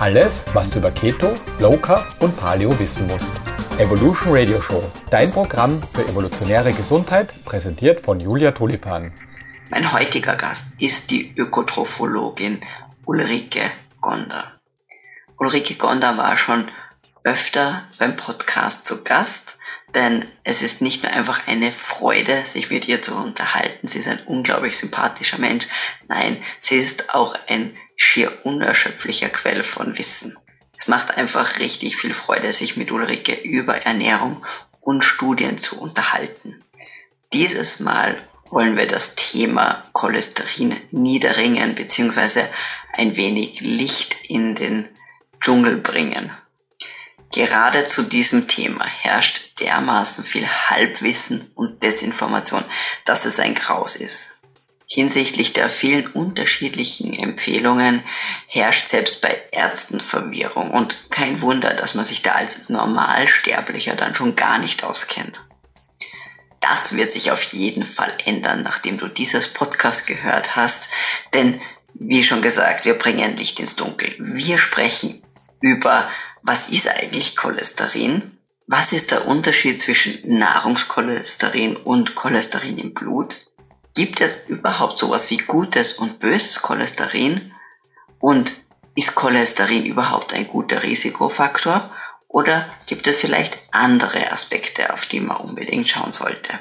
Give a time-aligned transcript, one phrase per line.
[0.00, 3.32] Alles, was du über Keto, Low Carb und Paleo wissen musst.
[3.78, 4.80] Evolution Radio Show,
[5.10, 9.12] dein Programm für evolutionäre Gesundheit, präsentiert von Julia Tulipan.
[9.70, 12.60] Mein heutiger Gast ist die Ökotrophologin
[13.06, 14.60] Ulrike Gonder.
[15.36, 16.68] Ulrike Gonder war schon
[17.24, 19.58] öfter beim Podcast zu Gast,
[19.96, 23.88] denn es ist nicht nur einfach eine Freude, sich mit ihr zu unterhalten.
[23.88, 25.66] Sie ist ein unglaublich sympathischer Mensch.
[26.06, 30.38] Nein, sie ist auch ein schier unerschöpflicher Quell von Wissen.
[30.78, 34.46] Es macht einfach richtig viel Freude, sich mit Ulrike über Ernährung
[34.80, 36.64] und Studien zu unterhalten.
[37.34, 38.16] Dieses Mal
[38.48, 42.44] wollen wir das Thema Cholesterin niederringen bzw.
[42.94, 44.88] ein wenig Licht in den
[45.40, 46.30] Dschungel bringen.
[47.32, 52.64] Gerade zu diesem Thema herrscht dermaßen viel Halbwissen und Desinformation,
[53.04, 54.37] dass es ein Graus ist.
[54.90, 58.02] Hinsichtlich der vielen unterschiedlichen Empfehlungen
[58.46, 64.14] herrscht selbst bei Ärzten Verwirrung und kein Wunder, dass man sich da als Normalsterblicher dann
[64.14, 65.40] schon gar nicht auskennt.
[66.60, 70.88] Das wird sich auf jeden Fall ändern, nachdem du dieses Podcast gehört hast,
[71.34, 71.60] denn
[71.92, 74.14] wie schon gesagt, wir bringen Licht ins Dunkel.
[74.18, 75.22] Wir sprechen
[75.60, 76.08] über,
[76.42, 78.38] was ist eigentlich Cholesterin?
[78.66, 83.47] Was ist der Unterschied zwischen Nahrungscholesterin und Cholesterin im Blut?
[83.98, 87.52] Gibt es überhaupt sowas wie gutes und böses Cholesterin?
[88.20, 88.52] Und
[88.94, 91.90] ist Cholesterin überhaupt ein guter Risikofaktor?
[92.28, 96.60] Oder gibt es vielleicht andere Aspekte, auf die man unbedingt schauen sollte?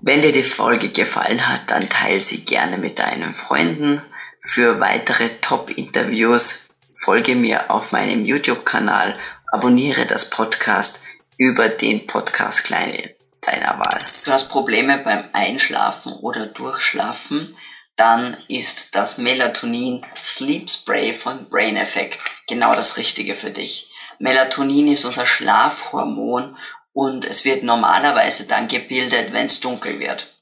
[0.00, 4.00] Wenn dir die Folge gefallen hat, dann teile sie gerne mit deinen Freunden.
[4.40, 9.18] Für weitere Top-Interviews folge mir auf meinem YouTube-Kanal,
[9.52, 11.02] abonniere das Podcast
[11.36, 13.14] über den Podcast Kleine
[13.46, 13.98] deiner Wahl.
[14.24, 17.56] Du hast Probleme beim Einschlafen oder Durchschlafen,
[17.96, 23.90] dann ist das Melatonin Sleep Spray von Brain Effect genau das Richtige für dich.
[24.18, 26.56] Melatonin ist unser Schlafhormon
[26.92, 30.34] und es wird normalerweise dann gebildet, wenn es dunkel wird.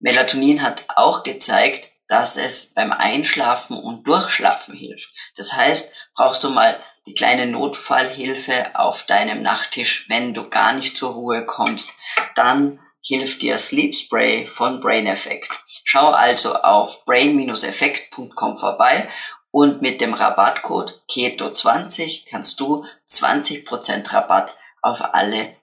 [0.00, 5.12] Melatonin hat auch gezeigt, dass es beim Einschlafen und Durchschlafen hilft.
[5.36, 6.76] Das heißt, brauchst du mal
[7.06, 11.92] die kleine Notfallhilfe auf deinem Nachttisch, wenn du gar nicht zur Ruhe kommst,
[12.34, 15.50] dann hilft dir Sleep Spray von Brain Effect.
[15.84, 19.08] Schau also auf brain-effekt.com vorbei
[19.50, 25.56] und mit dem Rabattcode KETO20 kannst du 20% Rabatt auf alle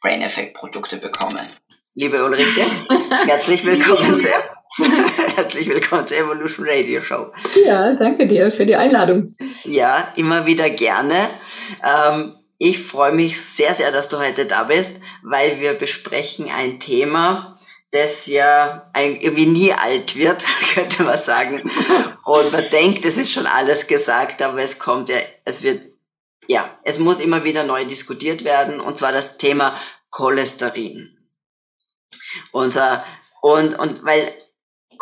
[0.00, 1.46] Brain Effect Produkte bekommen.
[1.94, 2.86] Liebe Ulrike,
[3.26, 4.42] herzlich willkommen sehr.
[5.34, 7.32] Herzlich willkommen zur Evolution Radio Show.
[7.66, 9.26] Ja, danke dir für die Einladung.
[9.64, 11.28] Ja, immer wieder gerne.
[11.82, 16.78] Ähm, ich freue mich sehr, sehr, dass du heute da bist, weil wir besprechen ein
[16.78, 17.58] Thema,
[17.90, 21.68] das ja irgendwie nie alt wird, könnte man sagen.
[22.24, 25.82] Und man denkt, es ist schon alles gesagt, aber es kommt ja, es wird,
[26.46, 29.76] ja, es muss immer wieder neu diskutiert werden, und zwar das Thema
[30.10, 31.18] Cholesterin.
[32.52, 33.04] Unser,
[33.40, 34.32] und, und weil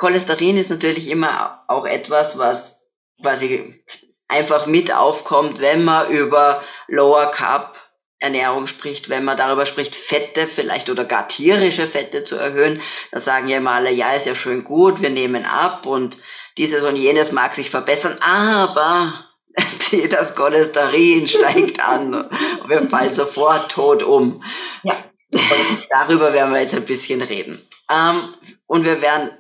[0.02, 2.88] Cholesterin ist natürlich immer auch etwas, was
[3.22, 3.84] quasi
[4.26, 7.76] einfach mit aufkommt, wenn man über Lower Carb
[8.18, 12.80] Ernährung spricht, wenn man darüber spricht, Fette vielleicht oder gar tierische Fette zu erhöhen,
[13.12, 16.18] da sagen ja immer alle, ja, ist ja schön gut, wir nehmen ab und
[16.58, 19.24] dieses und jenes mag sich verbessern, aber
[20.10, 24.42] das Cholesterin steigt an und wir fallen sofort tot um.
[24.82, 24.96] Ja.
[25.32, 27.62] Und darüber werden wir jetzt ein bisschen reden.
[27.88, 28.34] Ähm,
[28.66, 29.30] und wir werden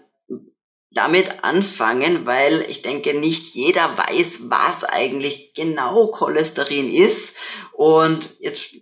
[0.94, 7.34] damit anfangen, weil ich denke, nicht jeder weiß, was eigentlich genau Cholesterin ist.
[7.72, 8.74] Und jetzt,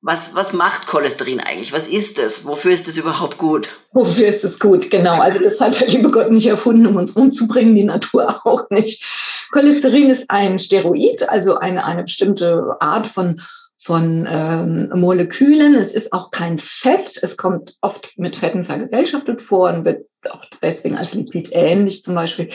[0.00, 1.72] was, was macht Cholesterin eigentlich?
[1.72, 2.44] Was ist es?
[2.44, 3.68] Wofür ist es überhaupt gut?
[3.92, 4.90] Wofür ist es gut?
[4.90, 5.20] Genau.
[5.20, 9.04] Also das hat der liebe Gott nicht erfunden, um uns umzubringen, die Natur auch nicht.
[9.52, 13.40] Cholesterin ist ein Steroid, also eine, eine bestimmte Art von
[13.78, 15.74] von ähm, Molekülen.
[15.74, 17.20] Es ist auch kein Fett.
[17.22, 21.50] Es kommt oft mit Fetten vergesellschaftet vor und wird auch deswegen als Lipid
[22.02, 22.50] zum Beispiel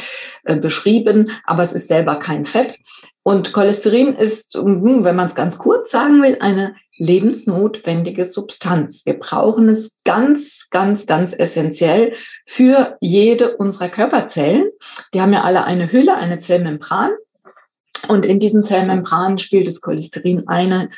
[0.46, 2.80] äh, beschrieben, aber es ist selber kein Fett.
[3.24, 9.06] Und Cholesterin ist, hm, wenn man es ganz kurz sagen will, eine lebensnotwendige Substanz.
[9.06, 12.14] Wir brauchen es ganz, ganz, ganz essentiell
[12.46, 14.70] für jede unserer Körperzellen.
[15.14, 17.12] Die haben ja alle eine Hülle, eine Zellmembran.
[18.08, 20.90] Und in diesen Zellmembranen spielt das Cholesterin eine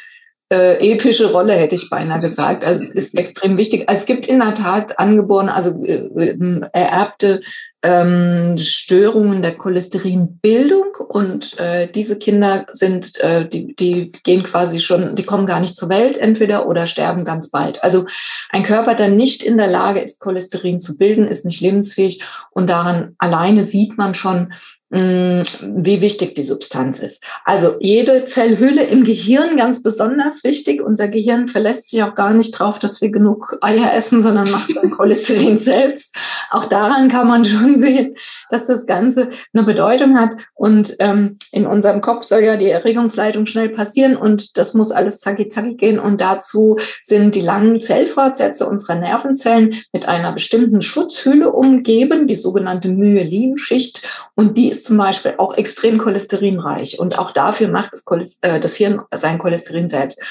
[0.52, 2.66] äh, epische Rolle, hätte ich beinahe gesagt.
[2.66, 3.86] Also es ist extrem wichtig.
[3.88, 7.42] Es gibt in der Tat angeborene, also äh, äh, ererbte
[7.84, 15.16] ähm, Störungen der Cholesterinbildung und äh, diese Kinder sind, äh, die, die gehen quasi schon,
[15.16, 17.84] die kommen gar nicht zur Welt entweder oder sterben ganz bald.
[17.84, 18.06] Also
[18.50, 22.70] ein Körper, der nicht in der Lage ist, Cholesterin zu bilden, ist nicht lebensfähig und
[22.70, 24.54] daran alleine sieht man schon,
[24.94, 27.24] wie wichtig die Substanz ist.
[27.46, 30.84] Also jede Zellhülle im Gehirn ganz besonders wichtig.
[30.84, 34.72] Unser Gehirn verlässt sich auch gar nicht drauf, dass wir genug Eier essen, sondern macht
[34.72, 36.16] sein Cholesterin selbst.
[36.52, 38.16] Auch daran kann man schon sehen,
[38.54, 40.32] dass das Ganze eine Bedeutung hat.
[40.54, 45.20] Und ähm, in unserem Kopf soll ja die Erregungsleitung schnell passieren und das muss alles
[45.20, 46.00] zacki zacki gehen.
[46.00, 52.90] Und dazu sind die langen Zellfortsätze unserer Nervenzellen mit einer bestimmten Schutzhülle umgeben, die sogenannte
[52.90, 54.08] Myelinschicht.
[54.36, 58.76] Und die ist zum Beispiel auch extrem cholesterinreich und auch dafür macht das, äh, das
[58.76, 60.22] Hirn sein Cholesterin selbst.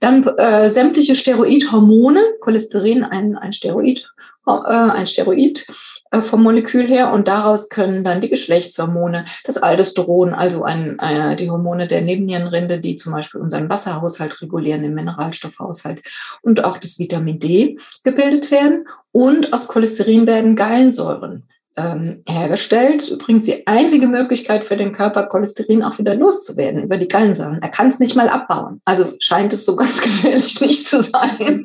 [0.00, 4.08] Dann äh, sämtliche Steroidhormone, Cholesterin ein, ein Steroid,
[4.46, 5.66] äh, ein Steroid
[6.20, 11.50] vom Molekül her und daraus können dann die Geschlechtshormone, das Aldosteron, also ein, äh, die
[11.50, 16.02] Hormone der Nebennierenrinde, die zum Beispiel unseren Wasserhaushalt regulieren, den Mineralstoffhaushalt
[16.42, 18.86] und auch das Vitamin D gebildet werden.
[19.10, 23.08] Und aus Cholesterin werden Gallensäuren ähm, hergestellt.
[23.08, 27.60] Übrigens die einzige Möglichkeit für den Körper, Cholesterin auch wieder loszuwerden über die Gallensäuren.
[27.62, 28.80] Er kann es nicht mal abbauen.
[28.84, 31.64] Also scheint es so ganz gefährlich nicht zu sein.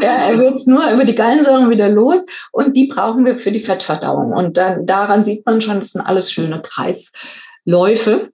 [0.00, 3.50] ja, er wird es nur über die Gallensäuren wieder los und die brauchen wir für
[3.50, 4.32] die Fettverdauung.
[4.32, 8.30] Und dann, daran sieht man schon, das sind alles schöne Kreisläufe.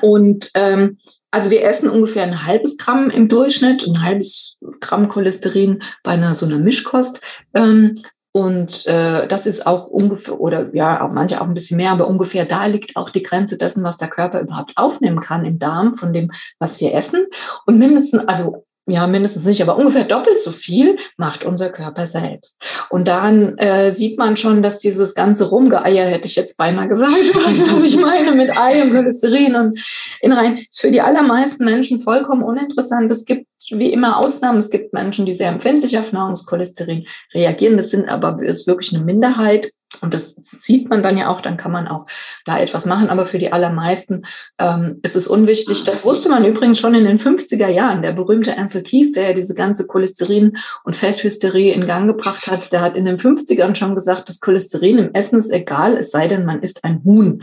[0.00, 0.98] Und ähm,
[1.30, 6.34] also wir essen ungefähr ein halbes Gramm im Durchschnitt, ein halbes Gramm Cholesterin bei einer
[6.34, 7.20] so einer Mischkost.
[7.54, 7.94] Ähm,
[8.38, 12.06] und äh, das ist auch ungefähr, oder ja, auch manche auch ein bisschen mehr, aber
[12.06, 15.96] ungefähr da liegt auch die Grenze dessen, was der Körper überhaupt aufnehmen kann im Darm
[15.96, 16.30] von dem,
[16.60, 17.26] was wir essen.
[17.66, 22.62] Und mindestens, also ja, mindestens nicht, aber ungefähr doppelt so viel macht unser Körper selbst.
[22.90, 27.12] Und daran äh, sieht man schon, dass dieses ganze Rumgeeier, hätte ich jetzt beinahe gesagt,
[27.34, 29.80] was, ich meine mit Ei und Cholesterin und
[30.20, 33.10] Innereien, ist für die allermeisten Menschen vollkommen uninteressant.
[33.10, 34.58] Es gibt wie immer Ausnahmen.
[34.58, 37.76] Es gibt Menschen, die sehr empfindlich auf Nahrungskolesterin reagieren.
[37.76, 39.72] Das sind aber ist wirklich eine Minderheit.
[40.02, 42.06] Und das sieht man dann ja auch, dann kann man auch
[42.44, 43.08] da etwas machen.
[43.08, 44.22] Aber für die allermeisten
[44.58, 45.82] ähm, ist es unwichtig.
[45.84, 48.02] Das wusste man übrigens schon in den 50er Jahren.
[48.02, 52.70] Der berühmte Ansel Keys, der ja diese ganze Cholesterin- und Fetthysterie in Gang gebracht hat,
[52.70, 56.28] der hat in den 50ern schon gesagt, das Cholesterin im Essen ist egal, es sei
[56.28, 57.42] denn, man isst ein Huhn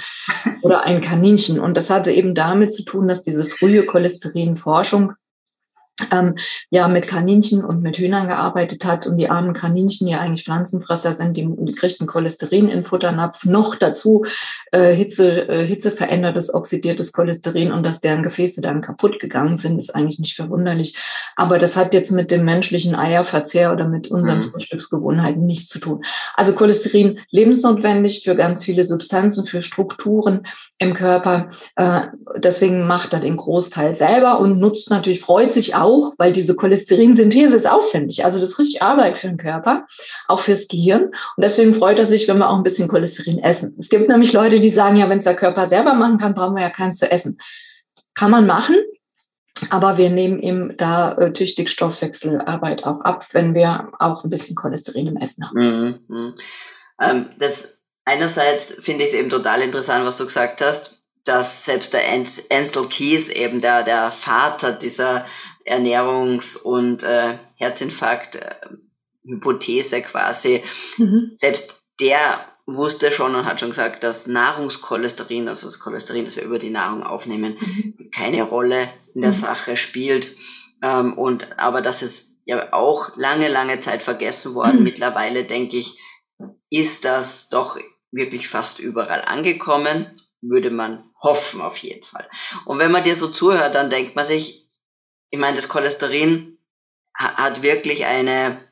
[0.62, 1.60] oder ein Kaninchen.
[1.60, 5.14] Und das hatte eben damit zu tun, dass diese frühe Cholesterinforschung
[6.12, 6.36] ähm,
[6.70, 11.14] ja mit Kaninchen und mit Hühnern gearbeitet hat und die armen Kaninchen ja eigentlich Pflanzenfresser
[11.14, 14.26] sind, die, die kriegten Cholesterin in Futternapf, noch dazu
[14.72, 19.80] äh, Hitze, äh, Hitze verändertes, oxidiertes Cholesterin und dass deren Gefäße dann kaputt gegangen sind,
[19.80, 20.98] ist eigentlich nicht verwunderlich.
[21.36, 24.44] Aber das hat jetzt mit dem menschlichen Eierverzehr oder mit unseren mhm.
[24.44, 26.04] Frühstücksgewohnheiten nichts zu tun.
[26.34, 30.42] Also Cholesterin lebensnotwendig für ganz viele Substanzen, für Strukturen
[30.78, 31.50] im Körper.
[31.76, 32.02] Äh,
[32.38, 36.56] deswegen macht er den Großteil selber und nutzt natürlich, freut sich auch auch, weil diese
[36.56, 38.26] Cholesterinsynthese ist aufwendig.
[38.26, 39.86] Also das ist richtig Arbeit für den Körper,
[40.28, 41.04] auch fürs Gehirn.
[41.04, 43.76] Und deswegen freut er sich, wenn wir auch ein bisschen Cholesterin essen.
[43.80, 46.56] Es gibt nämlich Leute, die sagen, ja, wenn es der Körper selber machen kann, brauchen
[46.56, 47.38] wir ja keins zu essen.
[48.16, 48.78] Kann man machen,
[49.70, 54.56] aber wir nehmen ihm da äh, tüchtig Stoffwechselarbeit auch ab, wenn wir auch ein bisschen
[54.56, 55.60] Cholesterin im Essen haben.
[55.60, 56.00] Mhm.
[56.08, 56.36] mhm.
[57.02, 60.96] Ähm, das einerseits finde ich es eben total interessant, was du gesagt hast,
[61.26, 62.04] dass selbst der
[62.52, 65.26] Ansel Keys eben der, der Vater dieser
[65.66, 70.64] Ernährungs- und äh, Herzinfarkt-Hypothese quasi.
[70.98, 71.30] Mhm.
[71.34, 76.44] Selbst der wusste schon und hat schon gesagt, dass Nahrungskolesterin, also das Cholesterin, das wir
[76.44, 78.10] über die Nahrung aufnehmen, mhm.
[78.12, 79.36] keine Rolle in der mhm.
[79.36, 80.36] Sache spielt.
[80.82, 84.78] Ähm, und aber das ist ja auch lange, lange Zeit vergessen worden.
[84.78, 84.84] Mhm.
[84.84, 86.00] Mittlerweile denke ich,
[86.70, 87.78] ist das doch
[88.12, 90.08] wirklich fast überall angekommen,
[90.42, 92.28] würde man hoffen auf jeden Fall.
[92.66, 94.65] Und wenn man dir so zuhört, dann denkt man sich,
[95.30, 96.58] ich meine, das Cholesterin
[97.14, 98.72] hat wirklich eine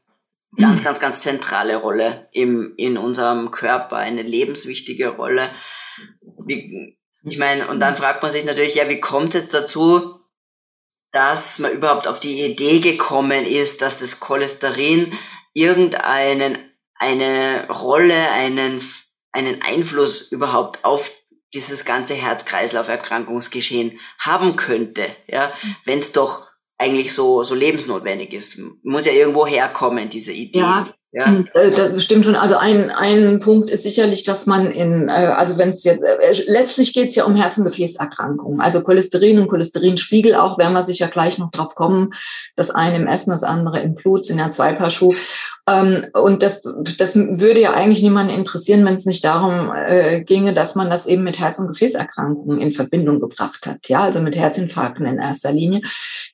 [0.58, 5.50] ganz, ganz, ganz zentrale Rolle im, in unserem Körper, eine lebenswichtige Rolle.
[6.46, 10.20] Wie, ich meine, und dann fragt man sich natürlich, ja, wie kommt es jetzt dazu,
[11.12, 15.14] dass man überhaupt auf die Idee gekommen ist, dass das Cholesterin
[15.54, 16.58] irgendeinen,
[16.96, 18.82] eine Rolle, einen,
[19.32, 21.12] einen Einfluss überhaupt auf
[21.54, 25.54] dieses ganze Herz-Kreislauf-Erkrankungsgeschehen haben könnte, ja,
[25.86, 28.60] wenn es doch eigentlich so, so lebensnotwendig ist.
[28.84, 30.60] Muss ja irgendwo herkommen, diese Idee.
[30.60, 30.86] Ja.
[31.16, 31.28] Ja.
[31.28, 32.36] Hm, äh, das stimmt schon.
[32.36, 36.44] Also ein, ein Punkt ist sicherlich, dass man in, äh, also wenn es jetzt, äh,
[36.48, 38.60] letztlich geht es ja um Herz- und Gefäßerkrankungen.
[38.60, 42.16] Also Cholesterin und Cholesterinspiegel auch, werden wir sicher gleich noch drauf kommen.
[42.56, 45.16] Das eine im Essen, das andere im Blut, sind ja zwei Paar Schuhe.
[45.66, 46.62] Ähm, und das,
[46.98, 51.06] das würde ja eigentlich niemanden interessieren, wenn es nicht darum äh, ginge, dass man das
[51.06, 53.88] eben mit Herz- und Gefäßerkrankungen in Verbindung gebracht hat.
[53.88, 55.82] Ja, also mit Herzinfarkten in erster Linie.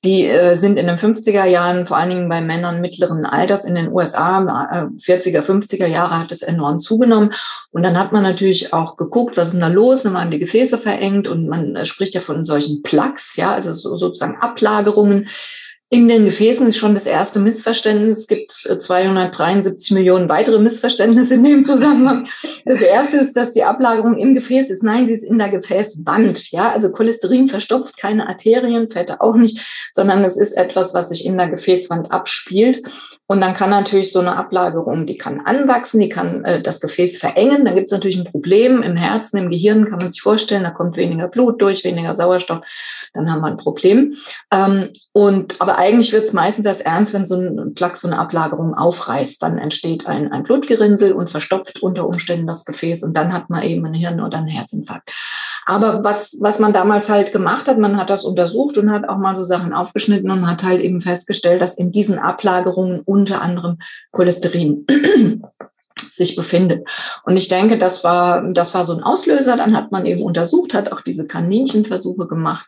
[0.03, 3.75] Die äh, sind in den 50er Jahren, vor allen Dingen bei Männern mittleren Alters in
[3.75, 4.39] den USA,
[4.71, 7.31] äh, 40er, 50er Jahre hat es enorm zugenommen.
[7.69, 10.03] Und dann hat man natürlich auch geguckt, was ist da los?
[10.03, 13.74] Dann waren die Gefäße verengt und man äh, spricht ja von solchen Plaques, ja, also
[13.74, 15.27] so, sozusagen Ablagerungen
[15.91, 18.19] in den Gefäßen ist schon das erste Missverständnis.
[18.19, 22.27] Es gibt 273 äh, Millionen weitere Missverständnisse in dem Zusammenhang.
[22.63, 24.84] Das erste ist, dass die Ablagerung im Gefäß ist.
[24.84, 26.51] Nein, sie ist in der Gefäßwand.
[26.51, 31.25] Ja, also Cholesterin verstopft keine Arterien, Fette auch nicht, sondern es ist etwas, was sich
[31.25, 32.84] in der Gefäßwand abspielt.
[33.31, 37.19] Und dann kann natürlich so eine Ablagerung, die kann anwachsen, die kann äh, das Gefäß
[37.19, 37.63] verengen.
[37.63, 40.71] Dann gibt es natürlich ein Problem im Herzen, im Gehirn, kann man sich vorstellen, da
[40.71, 42.65] kommt weniger Blut durch, weniger Sauerstoff,
[43.13, 44.15] dann haben wir ein Problem.
[44.51, 48.17] Ähm, und aber eigentlich wird es meistens erst ernst, wenn so ein Plaque, so eine
[48.17, 49.43] Ablagerung aufreißt.
[49.43, 53.62] Dann entsteht ein, ein Blutgerinnsel und verstopft unter Umständen das Gefäß und dann hat man
[53.62, 55.12] eben ein Hirn- oder einen Herzinfarkt.
[55.65, 59.17] Aber was, was man damals halt gemacht hat, man hat das untersucht und hat auch
[59.17, 63.77] mal so Sachen aufgeschnitten und hat halt eben festgestellt, dass in diesen Ablagerungen unter anderem
[64.11, 64.85] Cholesterin
[66.11, 66.87] sich befindet.
[67.23, 69.57] Und ich denke, das war, das war so ein Auslöser.
[69.57, 72.67] Dann hat man eben untersucht, hat auch diese Kaninchenversuche gemacht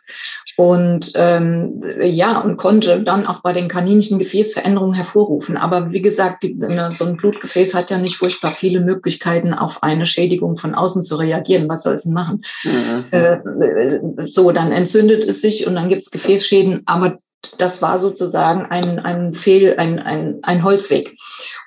[0.56, 5.56] und ähm, ja, und konnte dann auch bei den Kaninchen Gefäßveränderungen hervorrufen.
[5.56, 9.82] Aber wie gesagt, die, ne, so ein Blutgefäß hat ja nicht furchtbar viele Möglichkeiten, auf
[9.82, 11.68] eine Schädigung von außen zu reagieren.
[11.68, 12.42] Was soll es denn machen?
[12.64, 13.04] Mhm.
[13.10, 17.16] Äh, so, dann entzündet es sich und dann gibt es Gefäßschäden, aber
[17.58, 21.16] das war sozusagen ein, ein Fehl, ein, ein, ein Holzweg.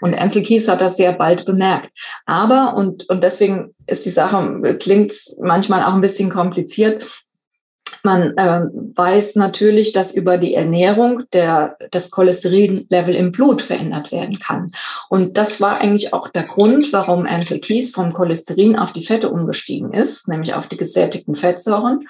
[0.01, 1.91] Und Ansel Kies hat das sehr bald bemerkt.
[2.25, 7.24] Aber, und, und deswegen ist die Sache, klingt manchmal auch ein bisschen kompliziert,
[8.05, 8.61] man äh,
[8.95, 14.71] weiß natürlich, dass über die Ernährung der, das Cholesterinlevel im Blut verändert werden kann.
[15.09, 19.29] Und das war eigentlich auch der Grund, warum Ansel Keys vom Cholesterin auf die Fette
[19.29, 22.07] umgestiegen ist, nämlich auf die gesättigten Fettsäuren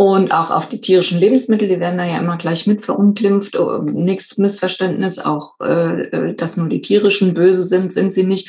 [0.00, 3.60] und auch auf die tierischen Lebensmittel, die werden da ja immer gleich mit verunglimpft.
[3.60, 8.48] Oh, nichts Missverständnis, auch äh, äh, dass nur die tierischen böse sind, sind sie nicht.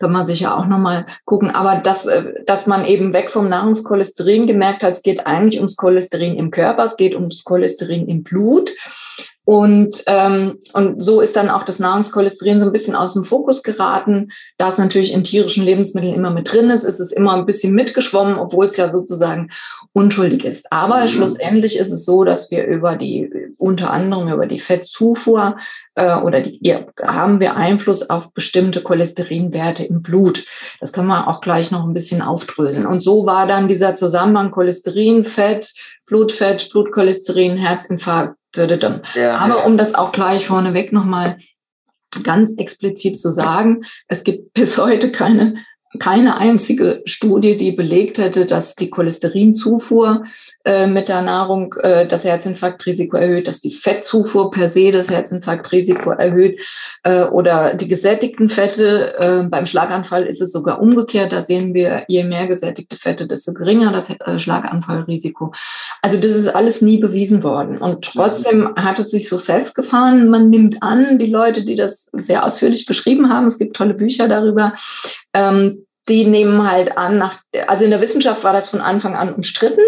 [0.00, 1.52] Kann man sich ja auch nochmal gucken.
[1.52, 5.76] Aber dass, äh, dass man eben weg vom Nahrungskolesterin gemerkt hat, es geht eigentlich ums
[5.76, 8.72] Cholesterin im Körper, es geht ums Cholesterin im Blut.
[9.44, 13.62] Und, ähm, und so ist dann auch das Nahrungskolesterin so ein bisschen aus dem Fokus
[13.62, 14.28] geraten.
[14.58, 17.74] Da es natürlich in tierischen Lebensmitteln immer mit drin ist, ist es immer ein bisschen
[17.74, 19.48] mitgeschwommen, obwohl es ja sozusagen
[19.92, 20.70] unschuldig ist.
[20.70, 21.08] Aber mhm.
[21.08, 25.56] schlussendlich ist es so, dass wir über die, unter anderem über die Fettzufuhr
[25.96, 30.44] äh, oder die, ja, haben wir Einfluss auf bestimmte Cholesterinwerte im Blut.
[30.80, 32.86] Das können wir auch gleich noch ein bisschen aufdröseln.
[32.86, 35.72] Und so war dann dieser Zusammenhang Cholesterin, Fett,
[36.06, 39.02] Blutfett, Blutcholesterin, Herzinfarkt, würde dann.
[39.14, 41.38] Ja, Aber um das auch gleich vorneweg nochmal
[42.22, 45.64] ganz explizit zu sagen, es gibt bis heute keine
[45.98, 50.22] keine einzige Studie, die belegt hätte, dass die Cholesterinzufuhr
[50.64, 56.10] äh, mit der Nahrung äh, das Herzinfarktrisiko erhöht, dass die Fettzufuhr per se das Herzinfarktrisiko
[56.10, 56.60] erhöht
[57.02, 59.18] äh, oder die gesättigten Fette.
[59.18, 61.32] Äh, beim Schlaganfall ist es sogar umgekehrt.
[61.32, 65.52] Da sehen wir, je mehr gesättigte Fette, desto geringer das äh, Schlaganfallrisiko.
[66.02, 67.78] Also das ist alles nie bewiesen worden.
[67.78, 70.28] Und trotzdem hat es sich so festgefahren.
[70.28, 74.28] Man nimmt an, die Leute, die das sehr ausführlich beschrieben haben, es gibt tolle Bücher
[74.28, 74.74] darüber,
[75.34, 77.36] ähm, die nehmen halt an, nach,
[77.68, 79.80] also in der Wissenschaft war das von Anfang an umstritten,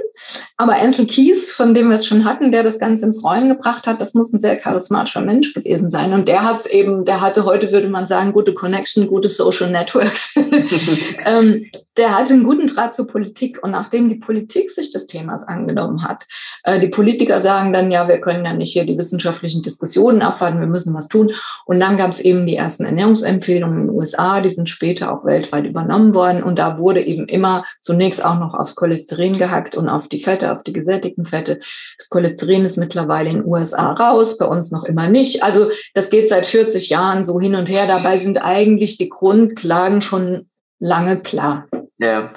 [0.57, 3.89] aber Ansel Keys, von dem wir es schon hatten, der das Ganze ins Rollen gebracht
[3.89, 6.13] hat, das muss ein sehr charismatischer Mensch gewesen sein.
[6.13, 10.35] Und der hat eben, der hatte heute, würde man sagen, gute Connection, gute Social Networks.
[11.27, 13.63] ähm, der hatte einen guten Draht zur Politik.
[13.63, 16.25] Und nachdem die Politik sich des Themas angenommen hat,
[16.63, 20.61] äh, die Politiker sagen dann, ja, wir können ja nicht hier die wissenschaftlichen Diskussionen abwarten,
[20.61, 21.33] wir müssen was tun.
[21.67, 25.25] Und dann gab es eben die ersten Ernährungsempfehlungen in den USA, die sind später auch
[25.25, 26.43] weltweit übernommen worden.
[26.43, 30.53] Und da wurde eben immer zunächst auch noch aufs Cholesterin gehackt und auf die Fette,
[30.53, 31.61] auf die gesättigten Fette.
[31.99, 35.43] Das Cholesterin ist mittlerweile in den USA raus, bei uns noch immer nicht.
[35.43, 37.87] Also das geht seit 40 Jahren so hin und her.
[37.87, 41.69] Dabei sind eigentlich die Grundlagen schon lange klar.
[41.99, 42.33] Ja.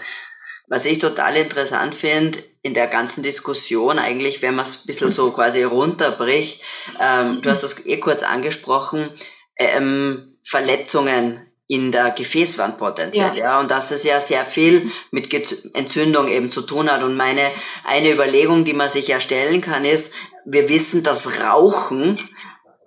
[0.68, 5.12] Was ich total interessant finde in der ganzen Diskussion, eigentlich, wenn man es ein bisschen
[5.12, 6.62] so quasi runterbricht,
[7.00, 9.12] ähm, du hast das eh kurz angesprochen,
[9.58, 13.46] ähm, Verletzungen in der Gefäßwand potenziell, ja.
[13.46, 15.34] ja, und dass es ja sehr viel mit
[15.74, 17.02] Entzündung eben zu tun hat.
[17.02, 17.42] Und meine,
[17.84, 20.14] eine Überlegung, die man sich ja stellen kann, ist,
[20.46, 22.18] wir wissen, dass Rauchen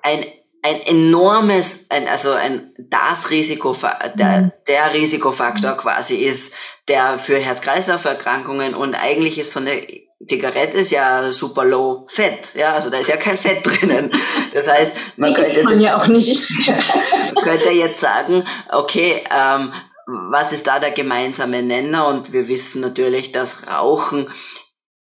[0.03, 0.25] ein
[0.61, 3.77] ein enormes, ein, also ein das Risiko,
[4.15, 4.53] der, mhm.
[4.67, 6.55] der Risikofaktor quasi ist,
[6.89, 9.81] der für Herz-Kreislauf-Erkrankungen und eigentlich ist so eine
[10.27, 14.11] Zigarette ist ja super low Fett, ja, also da ist ja kein Fett drinnen.
[14.53, 16.49] Das heißt, man könnte, man ja auch nicht.
[17.43, 19.73] könnte jetzt sagen, okay, ähm,
[20.07, 22.09] was ist da der gemeinsame Nenner?
[22.09, 24.29] Und wir wissen natürlich, dass Rauchen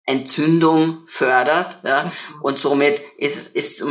[0.04, 2.42] Entzündung fördert, ja, mhm.
[2.42, 3.82] und somit ist, ist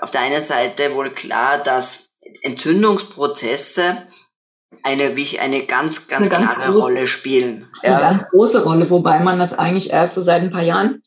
[0.00, 4.06] auf der einen Seite wohl klar, dass Entzündungsprozesse
[4.82, 7.68] eine, eine ganz, ganz eine klare ganz große, Rolle spielen.
[7.82, 8.00] Eine ja.
[8.00, 11.02] ganz große Rolle, wobei man das eigentlich erst so seit ein paar Jahren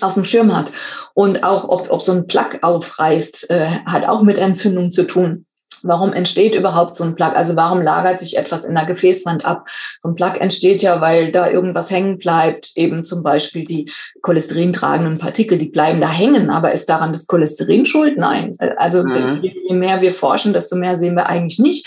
[0.00, 0.70] auf dem Schirm hat.
[1.14, 5.46] Und auch, ob, ob so ein Plaque aufreißt, äh, hat auch mit Entzündung zu tun.
[5.84, 7.32] Warum entsteht überhaupt so ein Plug?
[7.34, 9.68] Also warum lagert sich etwas in der Gefäßwand ab?
[10.00, 13.90] So ein Plug entsteht ja, weil da irgendwas hängen bleibt, eben zum Beispiel die
[14.22, 16.50] cholesterintragenden Partikel, die bleiben da hängen.
[16.50, 18.16] Aber ist daran das Cholesterin schuld?
[18.16, 18.56] Nein.
[18.76, 19.40] Also mhm.
[19.42, 21.86] je mehr wir forschen, desto mehr sehen wir eigentlich nicht.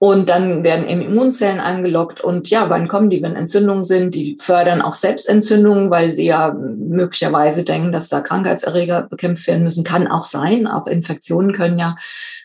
[0.00, 2.20] Und dann werden eben Immunzellen angelockt.
[2.20, 4.14] Und ja, wann kommen die, wenn Entzündungen sind?
[4.14, 9.82] Die fördern auch Selbstentzündungen, weil sie ja möglicherweise denken, dass da Krankheitserreger bekämpft werden müssen.
[9.82, 10.68] Kann auch sein.
[10.68, 11.96] Auch Infektionen können ja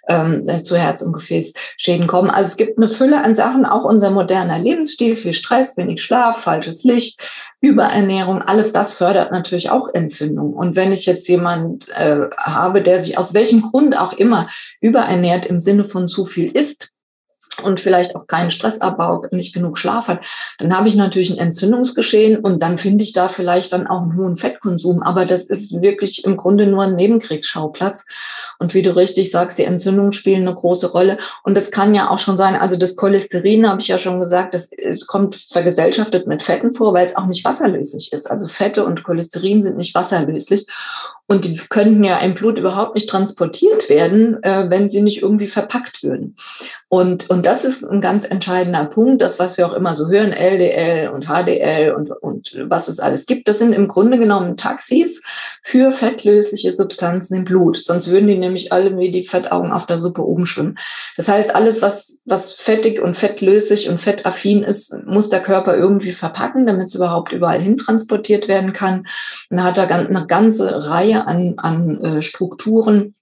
[0.07, 2.29] ähm, zu Herz- und Gefäßschäden kommen.
[2.29, 6.41] Also es gibt eine Fülle an Sachen, auch unser moderner Lebensstil, viel Stress, wenig Schlaf,
[6.41, 7.21] falsches Licht,
[7.61, 10.53] Überernährung, alles das fördert natürlich auch Entzündung.
[10.53, 14.47] Und wenn ich jetzt jemand äh, habe, der sich aus welchem Grund auch immer
[14.81, 16.92] überernährt im Sinne von zu viel isst,
[17.61, 20.25] und vielleicht auch keinen Stressabbau, nicht genug Schlaf hat,
[20.59, 24.17] dann habe ich natürlich ein Entzündungsgeschehen und dann finde ich da vielleicht dann auch einen
[24.17, 25.03] hohen Fettkonsum.
[25.03, 28.05] Aber das ist wirklich im Grunde nur ein Nebenkriegsschauplatz.
[28.59, 31.17] Und wie du richtig sagst, die Entzündungen spielen eine große Rolle.
[31.43, 34.53] Und das kann ja auch schon sein, also das Cholesterin, habe ich ja schon gesagt,
[34.53, 38.29] das äh, kommt vergesellschaftet mit Fetten vor, weil es auch nicht wasserlöslich ist.
[38.29, 40.67] Also Fette und Cholesterin sind nicht wasserlöslich.
[41.27, 45.47] Und die könnten ja im Blut überhaupt nicht transportiert werden, äh, wenn sie nicht irgendwie
[45.47, 46.35] verpackt würden.
[46.89, 50.31] Und, und das ist ein ganz entscheidender Punkt, das, was wir auch immer so hören,
[50.31, 55.21] LDL und HDL und, und was es alles gibt, das sind im Grunde genommen Taxis
[55.61, 57.77] für fettlösliche Substanzen im Blut.
[57.77, 60.77] Sonst würden die nämlich alle wie die Fettaugen auf der Suppe oben schwimmen.
[61.17, 66.11] Das heißt, alles, was, was fettig und fettlöslich und fettaffin ist, muss der Körper irgendwie
[66.11, 69.05] verpacken, damit es überhaupt überall hin transportiert werden kann.
[69.49, 73.15] Und da hat er eine ganze Reihe Reihe an, an äh, Strukturen,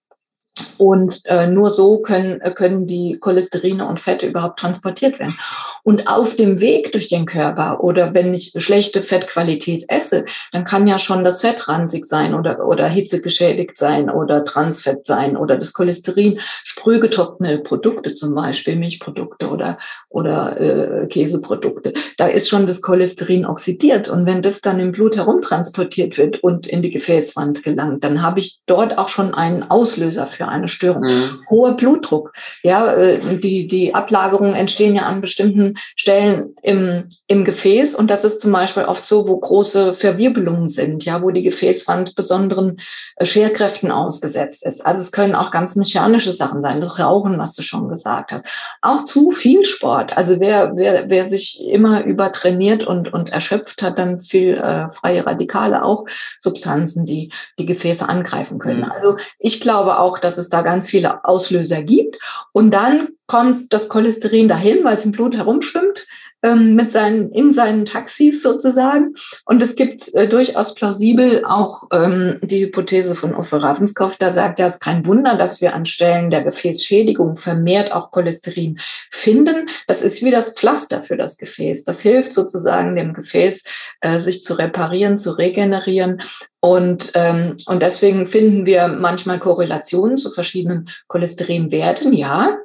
[0.78, 5.38] und äh, nur so können, äh, können die Cholesterine und Fette überhaupt transportiert werden.
[5.84, 10.88] Und auf dem Weg durch den Körper oder wenn ich schlechte Fettqualität esse, dann kann
[10.88, 15.74] ja schon das Fett ranzig sein oder, oder hitzegeschädigt sein oder Transfett sein oder das
[15.74, 19.78] Cholesterin, sprühgetrocknete Produkte zum Beispiel, Milchprodukte oder,
[20.10, 21.94] oder äh, Käseprodukte.
[22.18, 24.10] Da ist schon das Cholesterin oxidiert.
[24.10, 28.40] Und wenn das dann im Blut herumtransportiert wird und in die Gefäßwand gelangt, dann habe
[28.40, 31.04] ich dort auch schon einen Auslöser für eine Störung.
[31.04, 31.44] Mhm.
[31.50, 32.34] Hoher Blutdruck.
[32.64, 37.96] Ja, äh, die, die Ablagerungen entstehen ja an bestimmten Stellen im, im Gefäß.
[37.96, 42.16] Und das ist zum Beispiel oft so, wo große Verwirbelungen sind, ja, wo die Gefäßwand
[42.16, 42.78] besonderen
[43.16, 44.86] äh, Scherkräften ausgesetzt ist.
[44.86, 46.82] Also es können auch ganz mechanische Sachen sein.
[46.82, 48.46] Das Rauchen, was du schon gesagt hast.
[48.82, 50.18] Auch zu viel Sport.
[50.18, 55.26] Also wer, wer, wer sich immer übertrainiert und, und erschöpft hat, dann viel äh, freie
[55.26, 56.06] Radikale, auch
[56.40, 58.82] Substanzen, die die Gefäße angreifen können.
[58.82, 58.92] Mhm.
[58.92, 62.18] Also ich glaube auch, dass es da ganz viele Auslöser gibt.
[62.52, 66.06] Und dann kommt das Cholesterin dahin, weil es im Blut herumschwimmt,
[66.44, 69.14] ähm, mit seinen, in seinen Taxis sozusagen.
[69.46, 74.60] Und es gibt äh, durchaus plausibel auch ähm, die Hypothese von Uffe Ravenskopf, da sagt
[74.60, 78.78] er, es ist kein Wunder, dass wir an Stellen der Gefäßschädigung vermehrt auch Cholesterin
[79.10, 79.68] finden.
[79.88, 81.86] Das ist wie das Pflaster für das Gefäß.
[81.86, 83.64] Das hilft sozusagen dem Gefäß,
[84.02, 86.22] äh, sich zu reparieren, zu regenerieren.
[86.60, 92.58] Und, ähm, und deswegen finden wir manchmal Korrelationen zu verschiedenen Cholesterinwerten, ja.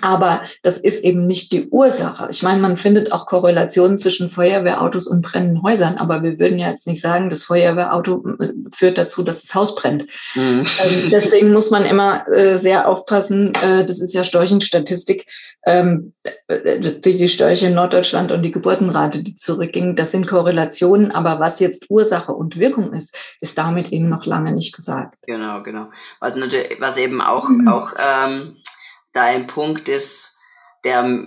[0.00, 2.28] Aber das ist eben nicht die Ursache.
[2.30, 6.70] Ich meine, man findet auch Korrelationen zwischen Feuerwehrautos und brennenden Häusern, aber wir würden ja
[6.70, 10.06] jetzt nicht sagen, das Feuerwehrauto äh, führt dazu, dass das Haus brennt.
[10.34, 10.64] Mhm.
[10.64, 13.52] Ähm, deswegen muss man immer äh, sehr aufpassen.
[13.56, 15.26] Äh, das ist ja Storchenstatistik,
[15.66, 16.14] ähm,
[16.48, 19.96] äh, die Störche in Norddeutschland und die Geburtenrate, die zurückging.
[19.96, 24.52] Das sind Korrelationen, aber was jetzt Ursache und Wirkung ist, ist damit eben noch lange
[24.52, 25.16] nicht gesagt.
[25.26, 25.90] Genau, genau.
[26.20, 27.68] Was, natürlich, was eben auch, mhm.
[27.68, 28.56] auch ähm,
[29.14, 30.38] da ein Punkt ist,
[30.84, 31.26] der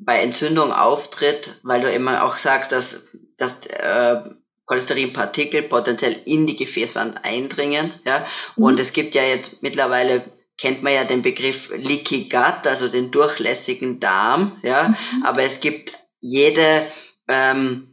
[0.00, 4.20] bei Entzündung auftritt, weil du immer auch sagst, dass, dass äh,
[4.66, 7.92] Cholesterinpartikel potenziell in die Gefäßwand eindringen.
[8.04, 8.26] Ja?
[8.56, 8.64] Mhm.
[8.64, 13.10] Und es gibt ja jetzt mittlerweile kennt man ja den Begriff Leaky Gut, also den
[13.10, 14.88] durchlässigen Darm, ja.
[14.88, 15.24] Mhm.
[15.24, 16.86] Aber es gibt jede
[17.26, 17.91] ähm,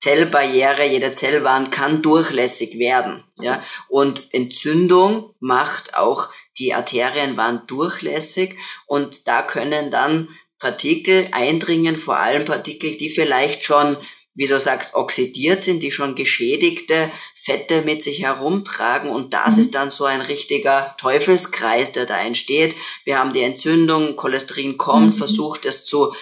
[0.00, 3.62] Zellbarriere, jede Zellwand kann durchlässig werden, ja.
[3.88, 12.18] Und Entzündung macht auch die Arterien waren durchlässig und da können dann Partikel eindringen, vor
[12.18, 13.96] allem Partikel, die vielleicht schon
[14.34, 19.60] wie du sagst, oxidiert sind, die schon geschädigte Fette mit sich herumtragen und das mhm.
[19.60, 22.74] ist dann so ein richtiger Teufelskreis, der da entsteht.
[23.04, 25.18] Wir haben die Entzündung, Cholesterin kommt, mhm.
[25.18, 26.14] versucht es zu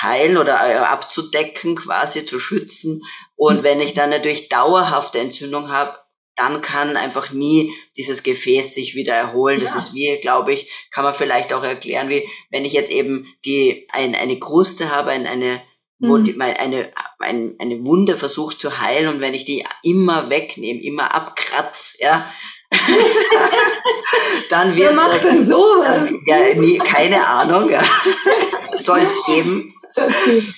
[0.00, 3.02] heilen oder äh, abzudecken, quasi zu schützen.
[3.36, 5.98] Und wenn ich dann natürlich dauerhafte Entzündung habe,
[6.36, 9.60] dann kann einfach nie dieses Gefäß sich wieder erholen.
[9.60, 9.66] Ja.
[9.66, 13.26] Das ist wie, glaube ich, kann man vielleicht auch erklären, wie wenn ich jetzt eben
[13.44, 15.60] die ein, eine Kruste habe, ein, eine
[16.02, 16.24] wo mhm.
[16.24, 21.14] die, eine, eine, eine Wunde versucht zu heilen und wenn ich die immer wegnehme, immer
[21.14, 22.28] abkratz, ja,
[24.50, 26.08] dann wird Wer das, denn sowas?
[26.26, 27.82] ja, nie, keine Ahnung, ja.
[28.76, 29.74] soll es geben.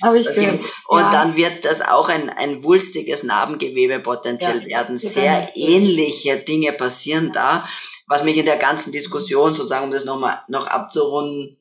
[0.02, 0.60] Habe ich gehört.
[0.86, 1.10] Und ja.
[1.10, 4.96] dann wird das auch ein, ein wulstiges Narbengewebe potenziell ja, werden.
[4.98, 7.68] Sehr ähnliche Dinge passieren da.
[8.06, 11.58] Was mich in der ganzen Diskussion, sozusagen, um das nochmal noch abzurunden,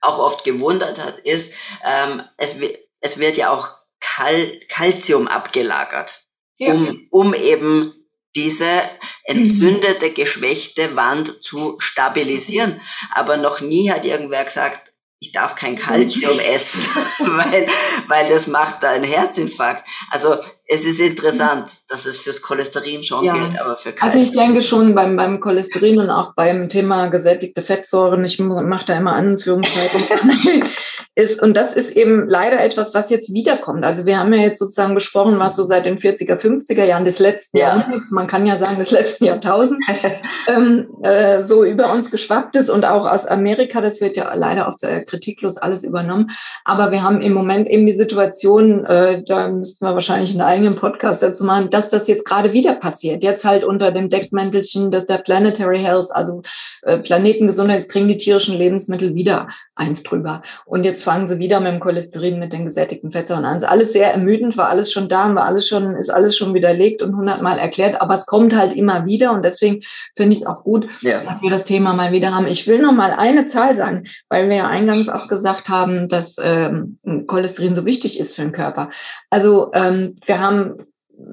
[0.00, 2.56] auch oft gewundert hat, ist, ähm, es,
[3.00, 3.68] es wird ja auch
[4.00, 6.26] Kal Calcium abgelagert,
[6.58, 6.72] ja.
[6.72, 7.97] um, um eben
[8.38, 8.82] diese
[9.24, 12.80] entzündete, geschwächte Wand zu stabilisieren.
[13.10, 17.66] Aber noch nie hat irgendwer gesagt, ich darf kein Kalzium essen, weil,
[18.06, 19.84] weil das macht da einen Herzinfarkt.
[20.10, 20.36] Also
[20.70, 23.32] es ist interessant, dass es fürs Cholesterin schon ja.
[23.32, 24.02] gilt, aber für Kalzium.
[24.02, 28.84] Also ich denke schon beim, beim Cholesterin und auch beim Thema gesättigte Fettsäuren, ich mache
[28.86, 30.64] da immer Anführungszeichen,
[31.14, 33.82] ist, und das ist eben leider etwas, was jetzt wiederkommt.
[33.82, 37.18] Also wir haben ja jetzt sozusagen besprochen, was so seit den 40er, 50er Jahren des
[37.18, 37.76] letzten ja.
[37.76, 39.84] Jahrhunderts, man kann ja sagen des letzten Jahrtausends,
[40.48, 44.68] ähm, äh, so über uns geschwappt ist und auch aus Amerika, das wird ja leider
[44.68, 46.26] auch sehr kritiklos alles übernommen.
[46.64, 50.74] Aber wir haben im Moment eben die Situation, äh, da müssten wir wahrscheinlich einen eigenen
[50.74, 53.22] Podcast dazu machen, dass das jetzt gerade wieder passiert.
[53.22, 56.42] Jetzt halt unter dem Deckmäntelchen, dass der Planetary Health, also
[56.82, 60.42] äh, Planetengesundheit, kriegen die tierischen Lebensmittel wieder eins drüber.
[60.64, 63.56] Und jetzt fangen sie wieder mit dem Cholesterin, mit den gesättigten Fettsäuren an.
[63.56, 67.02] Ist alles sehr ermüdend, war alles schon da, war alles schon, ist alles schon widerlegt
[67.02, 69.80] und hundertmal erklärt, aber es kommt halt immer wieder und deswegen
[70.16, 71.22] finde ich es auch gut, ja.
[71.22, 72.46] dass wir das Thema mal wieder haben.
[72.46, 76.36] Ich will noch mal eine Zahl sagen, weil wir ja eingangs auch gesagt haben, dass
[76.42, 78.90] ähm, Cholesterin so wichtig ist für den Körper.
[79.30, 80.74] Also ähm, wir haben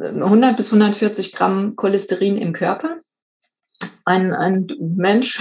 [0.01, 2.97] 100 bis 140 Gramm Cholesterin im Körper
[4.05, 5.39] ein, ein Mensch,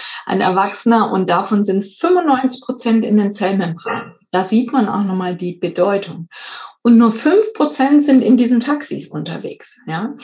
[0.26, 4.14] ein Erwachsener und davon sind 95 Prozent in den Zellmembranen.
[4.30, 6.28] Da sieht man auch nochmal die Bedeutung.
[6.82, 9.80] Und nur fünf Prozent sind in diesen Taxis unterwegs.
[9.88, 10.14] Ja?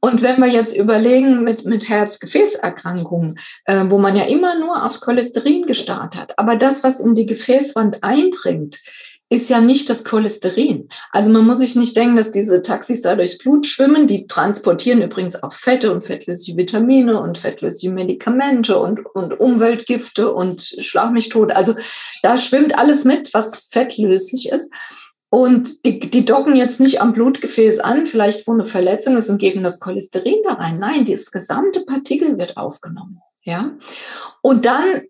[0.00, 5.00] Und wenn wir jetzt überlegen mit, mit Herz-Gefäßerkrankungen, äh, wo man ja immer nur aufs
[5.00, 8.80] Cholesterin gestarrt hat, aber das, was in die Gefäßwand eindringt,
[9.32, 10.88] ist ja nicht das Cholesterin.
[11.12, 14.08] Also man muss sich nicht denken, dass diese Taxis da durchs Blut schwimmen.
[14.08, 20.62] Die transportieren übrigens auch Fette und fettlösliche Vitamine und fettlösliche Medikamente und, und Umweltgifte und
[20.80, 21.52] Schlag mich tot.
[21.52, 21.76] Also
[22.22, 24.68] da schwimmt alles mit, was fettlöslich ist.
[25.32, 29.38] Und die, die docken jetzt nicht am Blutgefäß an, vielleicht wo eine Verletzung ist und
[29.38, 30.80] geben das Cholesterin da rein.
[30.80, 33.20] Nein, das gesamte Partikel wird aufgenommen.
[33.42, 33.76] Ja.
[34.42, 35.02] Und dann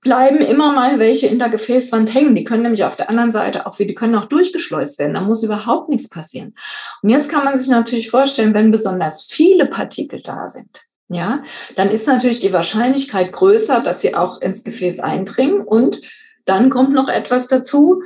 [0.00, 2.34] bleiben immer mal welche in der Gefäßwand hängen.
[2.34, 5.14] Die können nämlich auf der anderen Seite auch, die können auch durchgeschleust werden.
[5.14, 6.54] Da muss überhaupt nichts passieren.
[7.02, 11.42] Und jetzt kann man sich natürlich vorstellen, wenn besonders viele Partikel da sind, ja,
[11.76, 15.60] dann ist natürlich die Wahrscheinlichkeit größer, dass sie auch ins Gefäß eindringen.
[15.60, 16.00] Und
[16.44, 18.02] dann kommt noch etwas dazu,